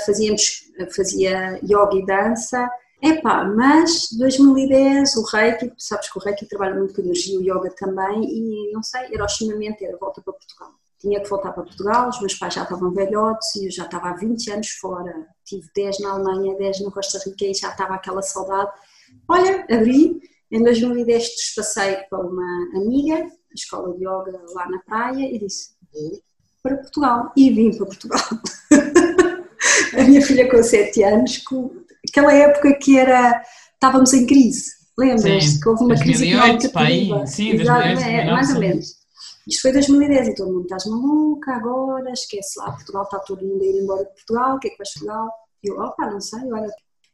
fazíamos, 0.05 0.65
fazia 0.97 1.61
yoga 1.63 1.95
e 1.95 2.05
dança, 2.05 2.69
Epá, 3.03 3.45
mas 3.45 4.09
2010 4.13 5.17
o 5.17 5.25
Reiki, 5.25 5.73
sabes 5.79 6.13
que 6.13 6.19
o 6.19 6.23
Reiki 6.23 6.47
trabalha 6.47 6.75
muito 6.75 6.95
com 6.95 7.01
energia, 7.01 7.39
o 7.39 7.43
Yoga 7.43 7.71
também, 7.71 8.25
e 8.25 8.73
não 8.73 8.83
sei, 8.83 9.09
era 9.13 9.25
o 9.25 9.29
chamamento, 9.29 9.83
era 9.83 9.97
volta 9.97 10.21
para 10.21 10.35
Portugal. 10.35 10.75
Tinha 10.99 11.21
que 11.23 11.29
voltar 11.29 11.53
para 11.53 11.63
Portugal, 11.63 12.11
os 12.11 12.21
meus 12.21 12.35
pais 12.35 12.53
já 12.53 12.63
estavam 12.63 12.93
velhotes 12.93 13.57
e 13.57 13.67
eu 13.67 13.71
já 13.71 13.85
estava 13.85 14.11
há 14.11 14.13
20 14.15 14.51
anos 14.51 14.69
fora. 14.73 15.27
Tive 15.47 15.67
10 15.75 16.01
na 16.01 16.11
Alemanha, 16.13 16.59
10 16.59 16.81
na 16.83 16.91
Costa 16.91 17.19
Rica 17.25 17.47
e 17.47 17.55
já 17.55 17.71
estava 17.71 17.95
aquela 17.95 18.21
saudade. 18.21 18.71
Olha, 19.27 19.65
abri, 19.71 20.21
em 20.51 20.63
2010 20.63 21.23
despassei 21.23 21.97
para 22.11 22.21
uma 22.21 22.71
amiga, 22.75 23.15
a 23.15 23.55
escola 23.55 23.97
de 23.97 24.05
yoga 24.05 24.43
lá 24.53 24.69
na 24.69 24.79
praia, 24.81 25.25
e 25.35 25.39
disse: 25.39 25.71
para 26.63 26.77
Portugal. 26.77 27.33
E 27.37 27.51
vim 27.51 27.77
para 27.77 27.87
Portugal. 27.87 28.21
a 29.99 30.03
minha 30.03 30.23
filha 30.23 30.51
com 30.51 30.63
7 30.63 31.03
anos, 31.03 31.39
com 31.39 31.71
aquela 32.11 32.35
época 32.35 32.75
que 32.75 32.99
era, 32.99 33.43
estávamos 33.75 34.13
em 34.13 34.27
crise, 34.27 34.71
lembras? 34.99 35.59
Que 35.59 35.69
houve 35.69 35.85
uma 35.85 35.95
2008, 35.95 36.01
crise 36.01 36.67
económica 36.67 37.27
Sim, 37.27 37.57
2008, 37.57 38.01
é, 38.03 38.31
mais 38.31 38.51
ou 38.55 38.61
menos. 38.61 39.01
Isto 39.49 39.63
foi 39.63 39.73
2010 39.73 40.29
e 40.29 40.35
todo 40.35 40.53
mundo, 40.53 40.63
estás 40.63 40.87
maluca 40.87 41.53
agora, 41.53 42.13
esquece 42.13 42.59
lá, 42.59 42.73
Portugal 42.73 43.05
está 43.05 43.19
todo 43.21 43.45
mundo 43.45 43.63
a 43.63 43.67
ir 43.67 43.83
embora 43.83 44.05
de 44.05 44.13
Portugal, 44.13 44.57
o 44.57 44.59
que 44.59 44.69
é 44.69 44.71
que 44.71 44.79
vais 44.79 44.93
Portugal? 44.93 45.29
Eu, 45.63 45.79
opa, 45.79 46.11
não 46.11 46.21
sei, 46.21 46.41
olha, 46.53 46.71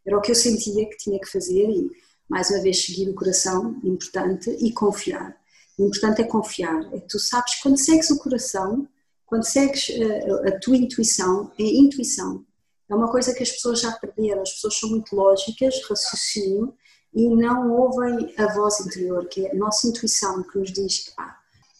era 0.06 0.18
o 0.18 0.20
que 0.20 0.30
eu 0.30 0.34
sentia 0.34 0.88
que 0.88 0.96
tinha 0.96 1.18
que 1.18 1.30
fazer 1.30 1.68
e 1.68 1.90
mais 2.28 2.50
uma 2.50 2.60
vez 2.60 2.84
seguir 2.84 3.08
o 3.08 3.14
coração, 3.14 3.80
importante, 3.84 4.50
e 4.50 4.72
confiar. 4.72 5.36
O 5.78 5.86
importante 5.86 6.22
é 6.22 6.24
confiar, 6.24 6.80
é 6.92 7.00
que 7.00 7.08
tu 7.08 7.18
sabes, 7.18 7.56
quando 7.60 7.76
segues 7.76 8.10
o 8.10 8.18
coração, 8.18 8.88
quando 9.26 9.44
segues 9.44 9.90
a, 9.90 10.04
eh, 10.04 10.48
a 10.48 10.60
tua 10.60 10.76
intuição, 10.76 11.52
é 11.58 11.62
intuição, 11.62 12.44
é 12.88 12.94
uma 12.94 13.10
coisa 13.10 13.34
que 13.34 13.42
as 13.42 13.50
pessoas 13.50 13.80
já 13.80 13.92
perderam, 13.92 14.42
as 14.42 14.52
pessoas 14.52 14.78
são 14.78 14.90
muito 14.90 15.14
lógicas, 15.14 15.82
raciocínio, 15.88 16.74
e 17.12 17.28
não 17.28 17.72
ouvem 17.72 18.34
a 18.38 18.52
voz 18.52 18.80
interior, 18.80 19.26
que 19.26 19.46
é 19.46 19.52
a 19.52 19.54
nossa 19.54 19.88
intuição, 19.88 20.42
que 20.42 20.58
nos 20.58 20.72
diz 20.72 21.04
que, 21.04 21.16
pá, 21.16 21.36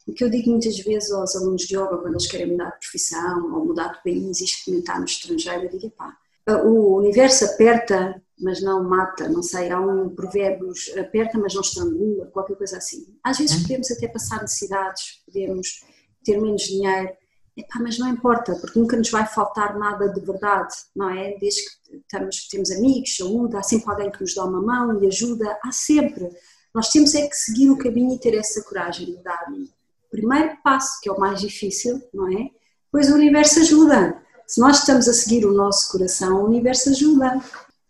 o 0.06 0.12
que 0.12 0.24
eu 0.24 0.30
digo 0.30 0.50
muitas 0.50 0.78
vezes 0.78 1.10
aos 1.10 1.34
alunos 1.36 1.62
de 1.62 1.76
yoga 1.76 1.98
quando 1.98 2.14
eles 2.14 2.26
querem 2.26 2.52
mudar 2.52 2.70
de 2.70 2.78
profissão 2.78 3.54
ou 3.54 3.64
mudar 3.64 3.88
de 3.88 4.02
país 4.02 4.40
e 4.40 4.44
experimentar 4.44 4.98
no 4.98 5.04
estrangeiro, 5.04 5.64
eu 5.64 5.78
digo, 5.78 5.90
pá, 5.90 6.16
o 6.64 6.98
universo 6.98 7.44
aperta, 7.44 8.22
mas 8.40 8.62
não 8.62 8.84
mata, 8.84 9.28
não 9.28 9.42
sei, 9.42 9.70
há 9.70 9.80
um 9.80 10.08
provérbio, 10.14 10.72
aperta, 10.98 11.38
mas 11.38 11.54
não 11.54 11.60
estrangula, 11.60 12.26
qualquer 12.26 12.56
coisa 12.56 12.76
assim. 12.76 13.18
Às 13.24 13.38
vezes 13.38 13.56
uhum. 13.56 13.62
podemos 13.62 13.90
até 13.90 14.08
passar 14.08 14.42
necessidades, 14.42 15.22
podemos 15.26 15.80
ter 16.24 16.40
menos 16.40 16.62
dinheiro, 16.62 17.10
Epá, 17.56 17.80
mas 17.80 17.98
não 17.98 18.08
importa, 18.08 18.54
porque 18.56 18.78
nunca 18.78 18.98
nos 18.98 19.10
vai 19.10 19.26
faltar 19.26 19.78
nada 19.78 20.10
de 20.10 20.20
verdade, 20.20 20.74
não 20.94 21.08
é? 21.08 21.38
Desde 21.38 21.62
que 21.62 21.96
estamos, 21.96 22.48
temos 22.48 22.70
amigos, 22.70 23.16
saúde, 23.16 23.56
há 23.56 23.62
sempre 23.62 23.90
alguém 23.90 24.10
que 24.10 24.20
nos 24.20 24.34
dá 24.34 24.44
uma 24.44 24.60
mão 24.60 25.02
e 25.02 25.06
ajuda, 25.06 25.58
há 25.64 25.72
sempre. 25.72 26.28
Nós 26.74 26.90
temos 26.90 27.14
é 27.14 27.26
que 27.26 27.34
seguir 27.34 27.70
o 27.70 27.78
caminho 27.78 28.14
e 28.14 28.18
ter 28.18 28.34
essa 28.34 28.62
coragem 28.62 29.06
de 29.06 29.22
dar 29.22 29.46
o 29.50 30.10
primeiro 30.10 30.58
passo, 30.62 31.00
que 31.00 31.08
é 31.08 31.12
o 31.12 31.18
mais 31.18 31.40
difícil, 31.40 32.02
não 32.12 32.30
é? 32.30 32.50
Pois 32.92 33.10
o 33.10 33.14
universo 33.14 33.60
ajuda. 33.60 34.22
Se 34.46 34.60
nós 34.60 34.80
estamos 34.80 35.08
a 35.08 35.14
seguir 35.14 35.46
o 35.46 35.52
nosso 35.52 35.90
coração, 35.90 36.42
o 36.42 36.46
universo 36.46 36.90
ajuda. 36.90 37.40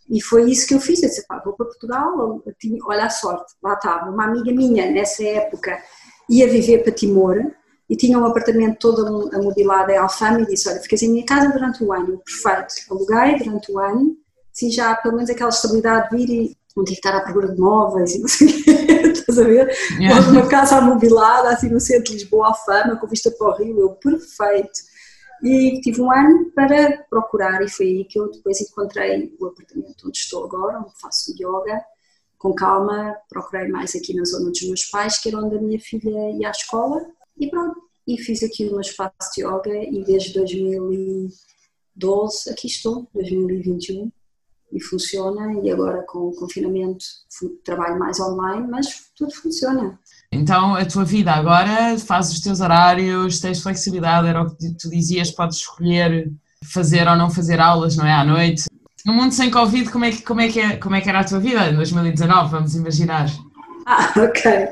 E 0.09 0.23
foi 0.23 0.49
isso 0.49 0.67
que 0.69 0.75
eu 0.75 0.81
fiz. 0.81 1.03
Eu 1.03 1.09
disse, 1.09 1.27
pá, 1.27 1.43
vou 1.45 1.55
para 1.55 1.67
Portugal, 1.67 2.41
olha 2.85 3.05
a 3.05 3.11
sorte, 3.11 3.53
lá 3.61 3.75
estava. 3.75 4.11
Uma 4.11 4.27
amiga 4.27 4.53
minha, 4.53 4.89
nessa 4.91 5.25
época, 5.25 5.77
ia 6.31 6.49
viver 6.49 6.85
para 6.85 6.93
Timor, 6.93 7.53
e 7.89 7.97
tinha 7.97 8.19
um 8.19 8.25
apartamento 8.25 8.79
todo 8.79 9.31
amobilado 9.35 9.91
em 9.91 9.97
Alfama 9.97 10.41
e 10.41 10.47
disse, 10.47 10.69
olha, 10.69 10.81
ficas 10.81 11.03
em 11.03 11.11
minha 11.11 11.25
casa 11.25 11.49
durante 11.51 11.83
o 11.85 11.93
ano, 11.93 12.21
perfeito, 12.25 12.75
aluguei 12.91 13.39
durante 13.39 13.71
o 13.71 13.79
ano, 13.79 14.17
assim 14.53 14.71
já 14.71 14.95
pelo 14.97 15.15
menos 15.15 15.31
aquela 15.31 15.51
estabilidade 15.51 16.11
de 16.11 16.17
vir 16.17 16.31
e 16.31 16.57
não 16.77 16.85
tive 16.85 17.01
que 17.01 17.09
estar 17.09 17.17
à 17.17 17.23
procura 17.23 17.49
de 17.49 17.61
móveis 17.61 18.15
e 18.15 18.19
não 18.21 18.29
sei 18.29 18.49
o 18.49 18.65
quê, 18.65 18.71
estás 19.09 19.39
a 19.39 19.45
ver? 19.45 19.75
Yeah. 19.99 20.31
Uma 20.31 20.47
casa 20.47 20.77
amobilada 20.77 21.51
assim 21.51 21.71
no 21.71 21.81
centro 21.81 22.05
de 22.05 22.15
Lisboa, 22.15 22.49
Alfama, 22.49 22.97
com 22.97 23.07
vista 23.07 23.31
para 23.31 23.49
o 23.49 23.57
Rio, 23.57 23.81
eu, 23.81 23.91
perfeito. 23.91 24.97
E 25.43 25.81
tive 25.81 26.01
um 26.01 26.11
ano 26.11 26.51
para 26.55 27.05
procurar 27.09 27.63
e 27.63 27.69
foi 27.69 27.87
aí 27.87 28.05
que 28.05 28.19
eu 28.19 28.31
depois 28.31 28.61
encontrei 28.61 29.35
o 29.39 29.47
apartamento 29.47 30.07
onde 30.07 30.19
estou 30.19 30.45
agora, 30.45 30.79
onde 30.79 31.01
faço 31.01 31.33
yoga, 31.33 31.83
com 32.39 32.55
calma, 32.55 33.17
procurei 33.29 33.69
mais 33.69 33.95
aqui 33.95 34.15
na 34.15 34.25
zona 34.25 34.51
dos 34.51 34.63
meus 34.63 34.85
pais, 34.85 35.19
que 35.19 35.29
era 35.29 35.39
onde 35.39 35.57
a 35.57 35.61
minha 35.61 35.81
filha 35.81 36.31
ia 36.39 36.49
à 36.49 36.51
escola, 36.51 37.07
e 37.39 37.49
pronto, 37.49 37.81
e 38.07 38.19
fiz 38.19 38.43
aqui 38.43 38.67
uma 38.67 38.81
espaço 38.81 39.13
de 39.35 39.43
yoga 39.43 39.75
e 39.75 40.03
desde 40.05 40.33
2012 40.35 42.51
aqui 42.51 42.69
estou, 42.69 43.09
2021, 43.13 44.11
e 44.73 44.81
funciona. 44.81 45.61
E 45.63 45.71
agora 45.71 46.03
com 46.07 46.29
o 46.29 46.35
confinamento 46.35 47.05
trabalho 47.65 47.99
mais 47.99 48.19
online, 48.21 48.67
mas 48.69 49.11
tudo 49.17 49.35
funciona. 49.35 49.99
Então 50.31 50.75
a 50.75 50.87
tua 50.87 51.05
vida 51.05 51.33
agora 51.33 51.99
faz 51.99 52.33
os 52.33 52.41
teus 52.41 52.61
horários, 52.61 53.41
tens 53.41 53.61
flexibilidade, 53.61 54.29
era 54.29 54.43
o 54.43 54.55
que 54.55 54.73
tu 54.75 54.89
dizias, 54.89 55.31
podes 55.31 55.59
escolher 55.59 56.33
fazer 56.73 57.09
ou 57.09 57.17
não 57.17 57.31
fazer 57.31 57.61
aulas, 57.61 57.97
não 57.97 58.07
é? 58.07 58.13
À 58.13 58.25
noite. 58.25 58.65
No 59.05 59.13
mundo 59.13 59.33
sem 59.33 59.51
Covid, 59.51 59.91
como 59.91 60.05
é 60.05 60.11
que, 60.11 60.23
como 60.23 60.41
é 60.41 60.49
que, 60.49 60.59
é, 60.59 60.77
como 60.77 60.95
é 60.95 61.01
que 61.01 61.09
era 61.09 61.21
a 61.21 61.25
tua 61.25 61.39
vida 61.39 61.69
em 61.69 61.77
2019, 61.77 62.51
vamos 62.51 62.75
imaginar? 62.75 63.31
Ah, 63.85 64.13
ok 64.19 64.69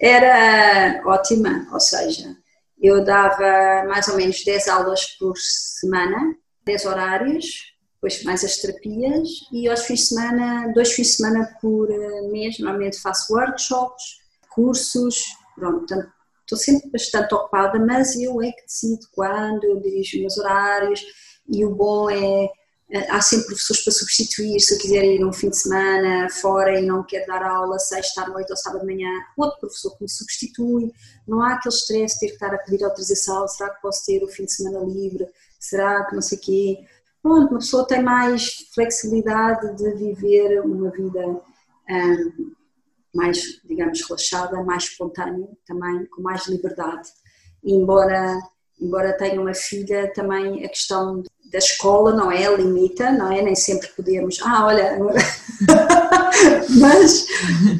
era 0.00 1.02
ótima, 1.04 1.68
ou 1.72 1.80
seja, 1.80 2.34
eu 2.80 3.04
dava 3.04 3.84
mais 3.86 4.08
ou 4.08 4.16
menos 4.16 4.42
10 4.42 4.68
aulas 4.68 5.06
por 5.18 5.36
semana, 5.36 6.34
10 6.64 6.86
horários, 6.86 7.74
depois 7.94 8.22
mais 8.24 8.42
as 8.42 8.56
terapias 8.56 9.28
e 9.52 9.68
aos 9.68 9.82
fins 9.82 10.00
de 10.00 10.06
semana, 10.06 10.72
dois 10.72 10.92
fins 10.92 11.08
de 11.08 11.12
semana 11.14 11.54
por 11.60 11.90
eh, 11.90 12.22
mês, 12.30 12.58
normalmente 12.58 12.98
faço 12.98 13.34
workshops, 13.34 14.20
cursos, 14.48 15.22
pronto, 15.54 15.80
portanto, 15.80 16.10
estou 16.40 16.56
sempre 16.56 16.90
bastante 16.90 17.34
ocupada, 17.34 17.78
mas 17.78 18.16
eu 18.16 18.40
é 18.40 18.50
que 18.52 18.62
decido 18.62 19.06
quando, 19.12 19.64
eu 19.64 19.80
dirijo 19.80 20.18
meus 20.18 20.38
horários 20.38 21.04
e 21.46 21.62
o 21.64 21.74
bom 21.74 22.08
é 22.08 22.48
há 23.08 23.20
sempre 23.20 23.46
professores 23.46 23.84
para 23.84 23.92
substituir, 23.92 24.60
se 24.60 24.74
eu 24.74 24.78
quiser 24.78 25.04
ir 25.04 25.24
um 25.24 25.32
fim 25.32 25.48
de 25.48 25.58
semana 25.58 26.28
fora 26.28 26.78
e 26.78 26.84
não 26.84 27.04
quero 27.04 27.26
dar 27.26 27.42
aula 27.42 27.78
sexta 27.78 28.22
à 28.22 28.28
noite 28.28 28.50
ou 28.50 28.56
sábado 28.56 28.80
de 28.80 28.86
manhã, 28.92 29.08
outro 29.36 29.60
professor 29.60 29.96
que 29.96 30.02
me 30.02 30.08
substitui, 30.08 30.92
não 31.26 31.40
há 31.40 31.54
aquele 31.54 31.74
stress 31.74 32.14
de 32.14 32.20
ter 32.20 32.26
que 32.28 32.32
estar 32.34 32.52
a 32.52 32.58
pedir 32.58 32.84
autorização, 32.84 33.46
será 33.46 33.70
que 33.70 33.80
posso 33.80 34.04
ter 34.06 34.22
o 34.22 34.28
fim 34.28 34.44
de 34.44 34.52
semana 34.52 34.84
livre, 34.84 35.28
será 35.58 36.04
que 36.04 36.14
não 36.14 36.22
sei 36.22 36.38
quê, 36.38 36.78
pronto, 37.22 37.50
uma 37.50 37.60
pessoa 37.60 37.86
tem 37.86 38.02
mais 38.02 38.68
flexibilidade 38.74 39.76
de 39.76 39.92
viver 39.94 40.60
uma 40.60 40.90
vida 40.90 41.20
um, 41.28 42.52
mais, 43.14 43.60
digamos, 43.64 44.02
relaxada, 44.02 44.62
mais 44.64 44.84
espontânea 44.84 45.48
também, 45.66 46.06
com 46.06 46.22
mais 46.22 46.46
liberdade, 46.46 47.08
e 47.62 47.72
embora, 47.72 48.36
embora 48.80 49.16
tenha 49.16 49.40
uma 49.40 49.54
filha, 49.54 50.12
também 50.12 50.64
a 50.64 50.68
questão 50.68 51.22
da 51.50 51.58
escola, 51.58 52.14
não 52.14 52.30
é? 52.30 52.54
Limita, 52.56 53.10
não 53.10 53.32
é? 53.32 53.42
Nem 53.42 53.54
sempre 53.54 53.88
podemos, 53.88 54.38
ah, 54.42 54.66
olha, 54.66 54.98
mas, 56.80 57.26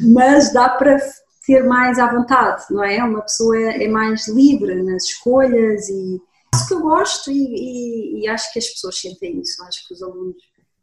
mas 0.01 0.53
dá 0.53 0.69
para 0.69 0.97
ter 1.45 1.63
mais 1.63 1.97
à 1.97 2.11
vontade, 2.11 2.65
não 2.69 2.83
é? 2.83 3.03
Uma 3.03 3.21
pessoa 3.21 3.57
é, 3.57 3.85
é 3.85 3.87
mais 3.87 4.27
livre 4.27 4.81
nas 4.83 5.05
escolhas 5.05 5.89
e 5.89 6.21
isso 6.53 6.67
que 6.67 6.73
eu 6.73 6.81
gosto 6.81 7.31
e, 7.31 7.33
e, 7.33 8.21
e, 8.21 8.27
acho 8.27 8.51
que 8.51 8.59
as 8.59 8.67
pessoas 8.67 8.99
sentem 8.99 9.39
isso, 9.39 9.63
acho 9.63 9.87
que 9.87 9.93
os 9.93 10.03
alunos 10.03 10.35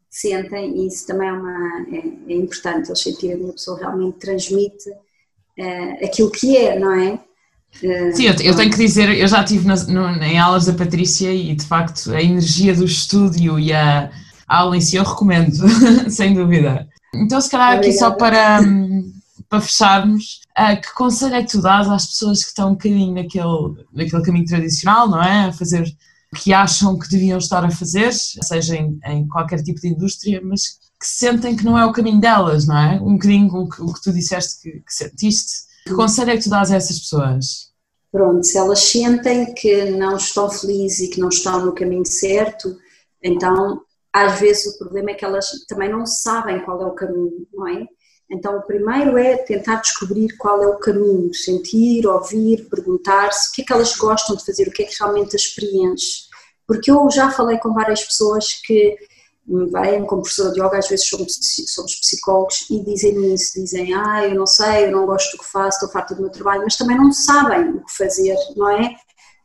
sentem 0.09 0.75
e 0.75 0.87
isso 0.87 1.05
também 1.05 1.29
é, 1.29 1.31
uma, 1.31 1.85
é, 1.91 2.33
é 2.33 2.35
importante, 2.35 2.89
eles 2.89 3.01
sentirem 3.01 3.37
que 3.37 3.49
a 3.49 3.53
pessoa 3.53 3.77
realmente 3.77 4.17
transmite 4.17 4.89
é, 5.57 6.05
aquilo 6.05 6.31
que 6.31 6.57
é, 6.57 6.79
não 6.79 6.91
é? 6.91 7.23
Sim, 7.71 8.23
eu, 8.23 8.33
eu, 8.41 8.55
tenho 8.55 8.71
que 8.71 8.77
dizer, 8.77 9.09
eu 9.17 9.27
já 9.27 9.41
estive 9.41 9.65
em 10.21 10.37
aulas 10.37 10.65
da 10.65 10.73
Patrícia 10.73 11.33
e 11.33 11.55
de 11.55 11.65
facto 11.65 12.11
a 12.11 12.21
energia 12.21 12.75
do 12.75 12.83
estúdio 12.83 13.57
e 13.57 13.71
a, 13.71 14.11
a 14.47 14.57
aula 14.57 14.75
em 14.75 14.81
si 14.81 14.97
eu 14.97 15.03
recomendo, 15.03 15.55
sem 16.09 16.33
dúvida. 16.33 16.87
Então, 17.13 17.39
se 17.39 17.49
calhar 17.49 17.77
aqui 17.77 17.93
só 17.93 18.11
para, 18.11 18.61
hum, 18.61 19.13
para 19.47 19.61
fecharmos, 19.61 20.41
uh, 20.57 20.79
que 20.81 20.93
conselho 20.93 21.35
é 21.35 21.43
que 21.43 21.51
tu 21.51 21.61
dás 21.61 21.87
às 21.87 22.05
pessoas 22.07 22.43
que 22.43 22.49
estão 22.49 22.69
um 22.69 22.73
bocadinho 22.73 23.13
naquele, 23.13 23.85
naquele 23.93 24.23
caminho 24.23 24.45
tradicional, 24.45 25.09
não 25.09 25.23
é? 25.23 25.45
A 25.45 25.53
fazer 25.53 25.83
o 26.31 26.35
que 26.35 26.53
acham 26.53 26.97
que 26.99 27.09
deviam 27.09 27.37
estar 27.37 27.63
a 27.63 27.71
fazer, 27.71 28.11
seja 28.13 28.75
em, 28.75 28.99
em 29.05 29.27
qualquer 29.27 29.63
tipo 29.63 29.79
de 29.79 29.87
indústria, 29.87 30.41
mas 30.43 30.79
que 30.99 31.07
sentem 31.07 31.55
que 31.55 31.63
não 31.63 31.77
é 31.77 31.85
o 31.85 31.93
caminho 31.93 32.19
delas, 32.19 32.67
não 32.67 32.77
é? 32.77 32.99
Um 33.01 33.13
bocadinho 33.13 33.47
o 33.55 33.69
que, 33.69 33.81
o 33.81 33.93
que 33.93 34.01
tu 34.01 34.11
disseste 34.11 34.61
que, 34.61 34.71
que 34.81 34.93
sentiste 34.93 35.68
que 35.89 35.95
conselho 35.95 36.31
é 36.31 36.37
que 36.37 36.43
tu 36.43 36.49
dás 36.49 36.71
a 36.71 36.75
essas 36.75 36.99
pessoas? 36.99 37.69
Pronto, 38.11 38.43
se 38.43 38.57
elas 38.57 38.79
sentem 38.79 39.53
que 39.53 39.85
não 39.91 40.15
estão 40.17 40.49
felizes 40.49 40.99
e 40.99 41.09
que 41.09 41.19
não 41.19 41.29
estão 41.29 41.65
no 41.65 41.73
caminho 41.73 42.05
certo, 42.05 42.75
então 43.21 43.81
às 44.13 44.39
vezes 44.39 44.73
o 44.73 44.79
problema 44.79 45.11
é 45.11 45.13
que 45.13 45.25
elas 45.25 45.47
também 45.67 45.89
não 45.89 46.05
sabem 46.05 46.63
qual 46.63 46.81
é 46.81 46.85
o 46.85 46.95
caminho, 46.95 47.47
não 47.53 47.67
é? 47.67 47.85
Então, 48.31 48.57
o 48.57 48.61
primeiro 48.61 49.17
é 49.17 49.37
tentar 49.37 49.77
descobrir 49.77 50.37
qual 50.37 50.61
é 50.61 50.67
o 50.67 50.77
caminho, 50.77 51.33
sentir, 51.33 52.05
ouvir, 52.05 52.69
perguntar-se 52.69 53.49
o 53.49 53.53
que 53.53 53.61
é 53.63 53.65
que 53.65 53.73
elas 53.73 53.95
gostam 53.97 54.35
de 54.35 54.45
fazer, 54.45 54.67
o 54.67 54.71
que 54.71 54.83
é 54.83 54.85
que 54.85 54.95
realmente 54.99 55.35
as 55.35 55.47
preenche. 55.47 56.29
Porque 56.67 56.91
eu 56.91 57.09
já 57.09 57.31
falei 57.31 57.57
com 57.57 57.73
várias 57.73 58.03
pessoas 58.03 58.53
que 58.63 58.95
vêm 59.49 60.05
como 60.05 60.21
professora 60.21 60.51
de 60.53 60.61
yoga, 60.61 60.77
às 60.77 60.87
vezes 60.87 61.07
somos, 61.07 61.37
somos 61.67 61.95
psicólogos 61.95 62.69
e 62.69 62.83
dizem 62.83 63.33
isso, 63.33 63.59
dizem, 63.59 63.93
ah, 63.93 64.25
eu 64.25 64.35
não 64.35 64.45
sei, 64.45 64.85
eu 64.85 64.91
não 64.91 65.05
gosto 65.05 65.31
do 65.35 65.43
que 65.43 65.51
faço, 65.51 65.77
estou 65.77 65.89
farta 65.89 66.13
do 66.13 66.21
meu 66.21 66.31
trabalho, 66.31 66.63
mas 66.63 66.77
também 66.77 66.97
não 66.97 67.11
sabem 67.11 67.71
o 67.71 67.83
que 67.83 67.91
fazer, 67.95 68.35
não 68.55 68.69
é? 68.69 68.95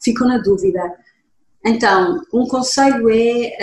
Ficam 0.03 0.29
na 0.29 0.39
dúvida. 0.39 0.81
Então, 1.65 2.21
um 2.33 2.47
conselho 2.47 3.09
é, 3.09 3.57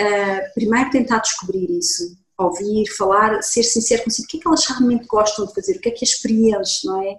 uh, 0.48 0.54
primeiro, 0.54 0.90
tentar 0.90 1.18
descobrir 1.18 1.70
isso, 1.70 2.16
ouvir, 2.36 2.86
falar, 2.96 3.40
ser 3.42 3.62
sincero 3.62 4.02
consigo, 4.02 4.26
o 4.26 4.30
que 4.30 4.38
é 4.38 4.40
que 4.40 4.48
elas 4.48 4.66
realmente 4.66 5.06
gostam 5.06 5.46
de 5.46 5.54
fazer, 5.54 5.76
o 5.76 5.80
que 5.80 5.88
é 5.88 5.92
que 5.92 6.04
as 6.04 6.14
preenche, 6.14 6.86
não 6.86 7.02
é? 7.02 7.16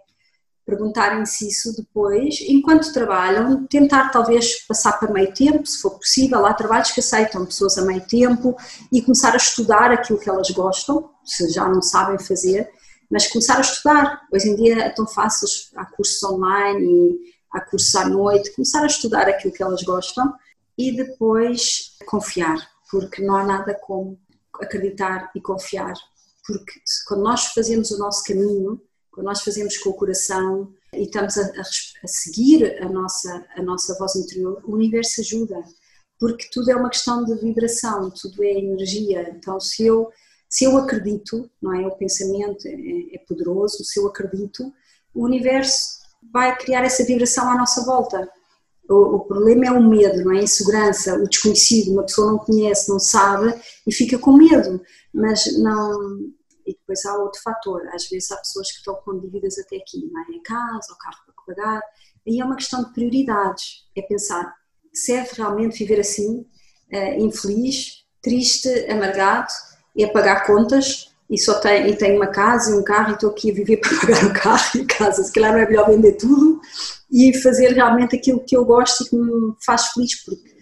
Perguntarem-se 0.65 1.48
isso 1.48 1.75
depois, 1.75 2.39
enquanto 2.48 2.93
trabalham, 2.93 3.67
tentar 3.67 4.10
talvez 4.10 4.65
passar 4.65 4.93
para 4.93 5.12
meio 5.12 5.34
tempo, 5.34 5.65
se 5.65 5.82
for 5.82 6.00
possível, 6.00 6.46
há 6.46 6.53
trabalhos 6.53 6.91
que 6.91 7.01
aceitam 7.01 7.46
pessoas 7.46 7.77
a 7.77 7.84
meio 7.84 8.01
tempo 8.08 8.55
e 8.91 9.01
começar 9.01 9.34
a 9.34 9.38
estudar 9.38 9.91
aquilo 9.91 10.20
que 10.20 10.29
elas 10.29 10.50
gostam, 10.51 11.10
se 11.25 11.50
já 11.50 11.67
não 11.67 11.82
sabem 11.82 12.17
fazer, 12.17 12.70
mas 13.12 13.27
começar 13.27 13.58
a 13.58 13.62
estudar. 13.62 14.22
Hoje 14.32 14.50
em 14.50 14.55
dia 14.55 14.86
é 14.86 14.89
tão 14.89 15.05
fácil, 15.05 15.48
há 15.75 15.86
cursos 15.86 16.24
online 16.24 16.82
e 16.82 17.34
há 17.51 17.60
cursos 17.60 17.93
à 17.96 18.08
noite, 18.08 18.55
começar 18.55 18.84
a 18.84 18.88
estudar 18.88 19.27
aquilo 19.27 19.53
que 19.53 19.62
elas 19.62 19.84
gostam 19.84 20.34
e 20.77 20.96
depois 20.96 21.98
confiar, 22.05 22.58
porque 22.89 23.22
não 23.22 23.36
há 23.36 23.43
nada 23.43 23.77
como 23.82 24.17
acreditar 24.62 25.29
e 25.36 25.41
confiar, 25.41 25.93
porque 26.48 26.72
quando 27.08 27.24
nós 27.24 27.48
fazemos 27.48 27.91
o 27.91 27.98
nosso 27.98 28.24
caminho, 28.24 28.82
quando 29.13 29.27
nós 29.27 29.41
fazemos 29.41 29.77
com 29.77 29.91
o 29.91 29.93
coração 29.93 30.74
e 30.91 31.03
estamos 31.03 31.38
a, 31.38 31.43
a, 31.43 32.08
seguir 32.08 32.82
a 32.82 32.89
nossa, 32.89 33.46
a 33.55 33.62
nossa 33.62 33.96
voz 33.98 34.15
interior, 34.15 34.62
o 34.65 34.74
universo 34.74 35.22
ajuda, 35.22 35.63
porque 36.20 36.48
tudo 36.51 36.72
é 36.72 36.75
uma 36.75 36.89
questão 36.89 37.24
de 37.24 37.36
vibração, 37.36 38.10
tudo 38.10 38.43
é 38.43 38.51
energia. 38.53 39.29
Então, 39.38 39.60
se 39.60 39.86
eu, 39.86 40.10
se 40.50 40.65
eu 40.65 40.77
acredito, 40.77 41.50
não 41.62 41.74
é? 41.74 41.86
O 41.86 41.96
pensamento 41.96 42.67
é, 42.67 43.15
é 43.15 43.20
poderoso, 43.27 43.84
se 43.84 44.00
eu 44.00 44.08
acredito, 44.08 44.74
o 45.13 45.24
universo 45.24 46.01
vai 46.32 46.58
criar 46.58 46.84
essa 46.84 47.05
vibração 47.05 47.50
à 47.51 47.55
nossa 47.55 47.86
volta. 47.86 48.27
O, 48.89 49.15
o, 49.15 49.20
problema 49.25 49.67
é 49.67 49.72
o 49.72 49.84
medo, 49.84 50.24
não 50.24 50.34
é? 50.34 50.39
A 50.39 50.43
insegurança, 50.43 51.15
o 51.15 51.27
desconhecido, 51.27 51.91
uma 51.91 52.03
pessoa 52.03 52.32
não 52.32 52.39
conhece, 52.39 52.89
não 52.89 53.00
sabe 53.00 53.53
e 53.86 53.93
fica 53.93 54.17
com 54.17 54.34
medo, 54.34 54.82
mas 55.13 55.46
não. 55.60 56.34
E 56.65 56.74
depois 56.74 57.05
há 57.05 57.17
outro 57.17 57.41
fator, 57.41 57.82
às 57.93 58.08
vezes 58.08 58.32
há 58.32 58.38
pessoas 58.38 58.72
que 58.72 58.77
estão 58.77 58.96
com 58.96 59.20
dívidas 59.20 59.58
até 59.58 59.77
aqui, 59.77 60.10
não 60.12 60.22
é? 60.22 60.38
A 60.38 60.43
casa, 60.43 60.93
o 60.93 60.98
carro 60.98 61.17
para 61.25 61.55
pagar, 61.55 61.82
aí 62.27 62.39
é 62.39 62.46
uma 62.46 62.55
questão 62.55 62.84
de 62.84 62.93
prioridades, 62.93 63.86
é 63.96 64.01
pensar, 64.01 64.53
serve 64.93 65.29
realmente 65.36 65.77
viver 65.77 66.00
assim, 66.00 66.46
uh, 66.91 67.20
infeliz, 67.20 68.05
triste, 68.22 68.70
amargado, 68.89 69.51
é 69.98 70.08
pagar 70.08 70.46
contas 70.46 71.13
e 71.29 71.38
só 71.38 71.60
tem, 71.60 71.89
e 71.89 71.96
tenho 71.96 72.17
uma 72.17 72.27
casa 72.27 72.72
e 72.72 72.74
um 72.75 72.84
carro 72.84 73.12
e 73.12 73.13
estou 73.13 73.32
aqui 73.32 73.51
a 73.51 73.53
viver 73.53 73.77
para 73.82 74.00
pagar 74.00 74.25
o 74.25 74.34
carro 74.34 74.70
e 74.75 74.82
a 74.82 74.86
casa, 74.86 75.24
se 75.24 75.32
calhar 75.32 75.51
não 75.51 75.60
é 75.60 75.67
melhor 75.67 75.88
vender 75.88 76.13
tudo 76.13 76.62
e 77.12 77.34
fazer 77.41 77.74
realmente 77.74 78.15
aquilo 78.15 78.43
que 78.43 78.55
eu 78.55 78.65
gosto 78.65 79.03
e 79.03 79.10
que 79.10 79.15
me 79.15 79.53
faz 79.65 79.88
feliz. 79.88 80.24
Porque... 80.24 80.53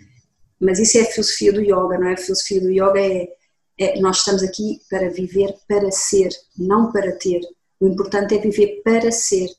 Mas 0.60 0.80
isso 0.80 0.98
é 0.98 1.02
a 1.02 1.06
filosofia 1.06 1.54
do 1.54 1.62
yoga, 1.62 1.98
não 1.98 2.08
é? 2.08 2.14
A 2.14 2.18
filosofia 2.18 2.62
do 2.62 2.70
yoga 2.70 3.00
é, 3.00 3.28
é 3.82 4.00
nós 4.00 4.18
estamos 4.18 4.44
aqui 4.44 4.80
para 4.90 5.10
viver 5.10 5.56
para 5.68 5.90
ser, 5.92 6.30
não 6.58 6.92
para 6.92 7.12
ter. 7.14 7.42
O 7.80 7.88
importante 7.88 8.36
é 8.36 8.38
viver 8.38 8.82
para 8.84 9.12
ser. 9.12 9.50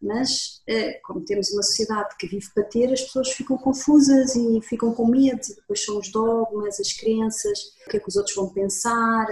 Mas 0.00 0.62
eh, 0.68 1.00
como 1.02 1.24
temos 1.24 1.50
uma 1.52 1.62
sociedade 1.62 2.14
que 2.18 2.26
vive 2.26 2.46
para 2.54 2.64
ter, 2.64 2.92
as 2.92 3.00
pessoas 3.00 3.32
ficam 3.32 3.56
confusas 3.56 4.36
e 4.36 4.60
ficam 4.62 4.92
com 4.92 5.06
medo, 5.06 5.40
depois 5.56 5.84
são 5.84 5.98
os 5.98 6.10
dogmas, 6.12 6.78
as 6.78 6.92
crenças, 6.92 7.58
o 7.86 7.90
que 7.90 7.96
é 7.96 8.00
que 8.00 8.08
os 8.08 8.14
outros 8.14 8.36
vão 8.36 8.48
pensar, 8.50 9.26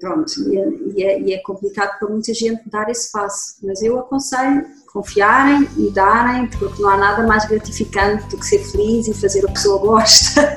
pronto, 0.00 0.32
e 0.50 0.58
é, 0.58 0.68
e 0.68 1.02
é, 1.04 1.20
e 1.20 1.32
é 1.32 1.38
complicado 1.38 1.98
para 1.98 2.08
muita 2.08 2.34
gente 2.34 2.68
dar 2.68 2.90
esse 2.90 3.10
passo, 3.12 3.56
mas 3.62 3.82
eu 3.82 3.98
aconselho 3.98 4.66
confiarem 4.92 5.68
e 5.78 5.90
darem, 5.90 6.50
porque 6.50 6.82
não 6.82 6.90
há 6.90 6.96
nada 6.96 7.26
mais 7.26 7.48
gratificante 7.48 8.28
do 8.28 8.36
que 8.36 8.46
ser 8.46 8.58
feliz 8.58 9.06
e 9.06 9.14
fazer 9.14 9.40
o 9.40 9.46
que 9.46 9.50
a 9.50 9.54
pessoa 9.54 9.78
gosta, 9.78 10.56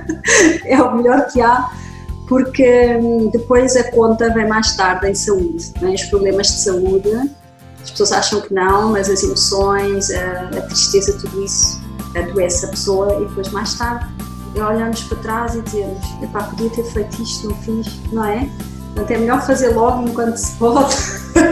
é 0.64 0.82
o 0.82 0.96
melhor 0.96 1.30
que 1.30 1.42
há, 1.42 1.70
porque 2.28 2.96
hum, 2.96 3.30
depois 3.32 3.74
a 3.76 3.90
conta 3.90 4.32
vem 4.32 4.46
mais 4.46 4.76
tarde 4.76 5.08
em 5.08 5.14
saúde, 5.14 5.72
é? 5.82 5.86
os 5.86 6.02
problemas 6.04 6.46
de 6.48 6.60
saúde 6.60 7.10
as 7.88 7.90
pessoas 7.92 8.12
acham 8.12 8.40
que 8.42 8.52
não, 8.52 8.92
mas 8.92 9.08
as 9.08 9.22
emoções, 9.22 10.10
a, 10.10 10.48
a 10.58 10.60
tristeza, 10.62 11.16
tudo 11.18 11.42
isso 11.42 11.80
adoece 12.14 12.66
a 12.66 12.68
pessoa 12.68 13.22
e 13.22 13.26
depois 13.26 13.48
mais 13.48 13.74
tarde 13.74 14.06
olhamos 14.56 15.04
para 15.04 15.18
trás 15.18 15.54
e 15.54 15.62
dizemos, 15.62 16.04
epá, 16.22 16.42
podia 16.42 16.68
ter 16.70 16.84
feito 16.84 17.22
isto, 17.22 17.48
não 17.48 17.56
fiz, 17.56 17.86
não 18.12 18.24
é? 18.24 18.48
Portanto, 18.88 19.10
é 19.12 19.18
melhor 19.18 19.46
fazer 19.46 19.68
logo 19.68 20.08
enquanto 20.08 20.36
se 20.36 20.52
pode. 20.56 20.96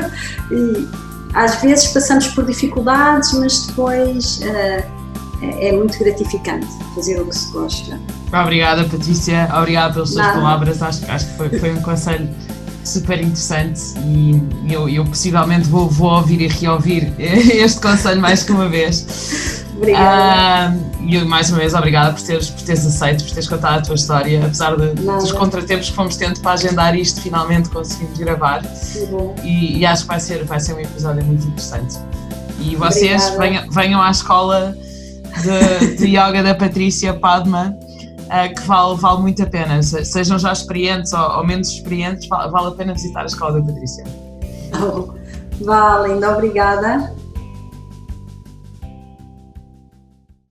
e 0.50 0.88
às 1.34 1.54
vezes 1.62 1.86
passamos 1.88 2.26
por 2.28 2.44
dificuldades, 2.44 3.32
mas 3.34 3.66
depois 3.66 4.40
uh, 4.40 4.95
é 5.42 5.72
muito 5.72 5.98
gratificante 5.98 6.66
fazer 6.94 7.20
o 7.20 7.26
que 7.26 7.34
se 7.34 7.52
gosta. 7.52 8.00
Obrigada, 8.32 8.84
Patrícia. 8.84 9.48
Obrigada 9.56 9.94
pelas 9.94 10.10
suas 10.10 10.26
palavras. 10.26 10.82
Acho, 10.82 11.10
acho 11.10 11.26
que 11.26 11.36
foi, 11.36 11.58
foi 11.58 11.72
um 11.72 11.82
conselho 11.82 12.28
super 12.84 13.20
interessante 13.20 13.80
e 14.04 14.40
eu, 14.72 14.88
eu 14.88 15.04
possivelmente 15.04 15.68
vou, 15.68 15.88
vou 15.88 16.12
ouvir 16.12 16.40
e 16.40 16.46
reouvir 16.46 17.12
este 17.18 17.80
conselho 17.80 18.20
mais 18.20 18.44
que 18.44 18.52
uma 18.52 18.68
vez. 18.68 19.64
Obrigada. 19.76 20.74
Uh, 20.74 20.96
e 21.06 21.24
mais 21.24 21.50
uma 21.50 21.58
vez, 21.58 21.74
obrigada 21.74 22.12
por 22.12 22.22
teres, 22.22 22.48
por 22.48 22.62
teres 22.62 22.86
aceito, 22.86 23.24
por 23.24 23.30
teres 23.30 23.48
contado 23.48 23.78
a 23.78 23.82
tua 23.82 23.94
história, 23.94 24.44
apesar 24.44 24.76
de, 24.76 24.88
dos 24.94 25.32
contratempos 25.32 25.90
que 25.90 25.94
fomos 25.94 26.16
tendo 26.16 26.40
para 26.40 26.52
agendar 26.52 26.96
isto, 26.96 27.20
finalmente 27.20 27.68
conseguimos 27.68 28.18
gravar. 28.18 28.62
E, 29.44 29.78
e, 29.78 29.86
acho 29.86 30.02
que 30.02 30.08
vai 30.08 30.20
ser, 30.20 30.44
vai 30.44 30.58
ser 30.58 30.74
um 30.74 30.80
episódio 30.80 31.24
muito 31.24 31.46
interessante. 31.46 31.96
E 32.58 32.74
vocês 32.74 33.28
venham, 33.38 33.70
venham 33.70 34.02
à 34.02 34.10
escola 34.10 34.76
de, 35.42 35.96
de 35.96 36.06
yoga 36.06 36.42
da 36.42 36.54
Patrícia 36.54 37.14
Padma 37.14 37.76
uh, 38.26 38.54
que 38.54 38.62
vale, 38.66 38.96
vale 38.96 39.20
muito 39.20 39.42
a 39.42 39.46
pena. 39.46 39.82
Sejam 39.82 40.38
já 40.38 40.52
experientes 40.52 41.12
ou, 41.12 41.38
ou 41.38 41.46
menos 41.46 41.68
experientes, 41.68 42.28
vale, 42.28 42.50
vale, 42.50 42.68
a 42.68 42.70
pena 42.72 42.92
visitar 42.92 43.22
a 43.22 43.26
escola 43.26 43.60
da 43.60 43.66
Patrícia. 43.66 44.04
Oh, 44.82 45.12
vale, 45.64 46.12
ainda 46.12 46.32
obrigada. 46.32 47.14